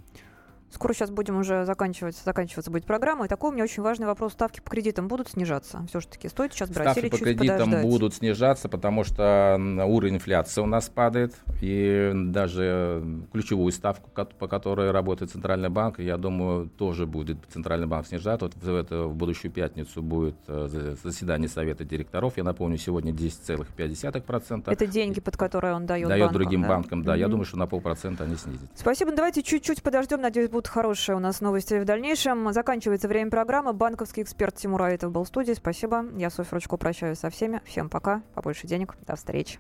Скоро 0.71 0.93
сейчас 0.93 1.11
будем 1.11 1.39
уже 1.39 1.65
заканчивать, 1.65 2.17
заканчиваться 2.17 2.71
будет 2.71 2.85
программа. 2.85 3.27
И 3.27 3.29
такой 3.29 3.51
у 3.51 3.53
меня 3.53 3.65
очень 3.65 3.83
важный 3.83 4.07
вопрос. 4.07 4.33
Ставки 4.33 4.61
по 4.61 4.71
кредитам 4.71 5.09
будут 5.09 5.29
снижаться? 5.29 5.87
Все-таки 5.89 6.29
стоит 6.29 6.53
сейчас 6.53 6.71
брать 6.71 6.91
Ставки 6.91 7.01
или 7.01 7.09
по 7.09 7.19
кредитам 7.19 7.59
подождать? 7.59 7.83
будут 7.83 8.15
снижаться, 8.15 8.69
потому 8.69 9.05
что 9.05 9.57
уровень 9.87 10.17
инфляции 10.17 10.61
у 10.61 10.67
нас 10.67 10.89
падает. 10.89 11.35
И 11.61 12.13
даже 12.15 13.03
ключевую 13.33 13.73
ставку, 13.73 14.11
по 14.11 14.49
которой 14.49 14.91
работает 14.91 15.31
Центральный 15.31 15.69
банк, 15.69 15.99
я 16.01 16.17
думаю, 16.17 16.69
тоже 16.69 17.07
будет 17.07 17.39
Центральный 17.53 17.87
банк 17.87 18.07
снижать. 18.07 18.43
Вот 18.43 18.55
в, 18.55 18.75
это, 18.75 19.05
в 19.05 19.15
будущую 19.15 19.53
пятницу 19.53 20.03
будет 20.03 20.37
э, 20.49 20.97
заседание 21.03 21.49
Совета 21.49 21.85
директоров. 21.85 22.37
Я 22.37 22.45
напомню, 22.45 22.77
сегодня 22.77 23.13
10,5%. 23.13 24.65
Это 24.67 24.87
деньги, 24.87 25.21
под 25.21 25.37
которые 25.37 25.75
он 25.75 25.87
дает 25.87 26.09
Дает 26.09 26.25
банкам, 26.25 26.35
другим 26.35 26.63
да? 26.63 26.69
банкам, 26.69 27.03
да. 27.03 27.15
Mm-hmm. 27.15 27.21
Я 27.21 27.29
думаю, 27.29 27.45
что 27.45 27.57
на 27.57 27.67
полпроцента 27.67 28.25
они 28.25 28.37
снизят. 28.37 28.69
Спасибо. 28.75 29.13
Давайте 29.13 29.43
чуть-чуть 29.43 29.83
подождем. 29.83 30.21
Надеюсь, 30.21 30.51
будут 30.57 30.69
хорошие 30.69 31.17
у 31.17 31.19
нас 31.19 31.43
новости 31.43 31.75
в 31.75 31.85
дальнейшем. 31.85 32.51
Заканчивается 32.51 33.09
время 33.09 33.31
программы. 33.31 33.75
Банковский 33.75 34.23
эксперт 34.23 34.57
Тимур 34.57 34.81
Аитов 34.85 35.13
был 35.13 35.25
в 35.25 35.29
студии. 35.29 35.53
Спасибо. 35.53 36.07
Я, 36.17 36.31
Софья 36.31 36.55
Ручко, 36.55 36.79
прощаюсь 36.79 37.19
со 37.19 37.29
всеми. 37.29 37.61
Всем 37.67 37.91
пока. 37.91 38.23
Побольше 38.33 38.67
денег. 38.67 38.95
До 39.07 39.17
встречи. 39.17 39.59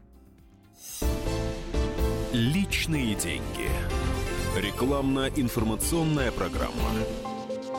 Личные 2.33 3.15
деньги. 3.15 3.69
Рекламно-информационная 4.57 6.33
программа. 6.33 6.73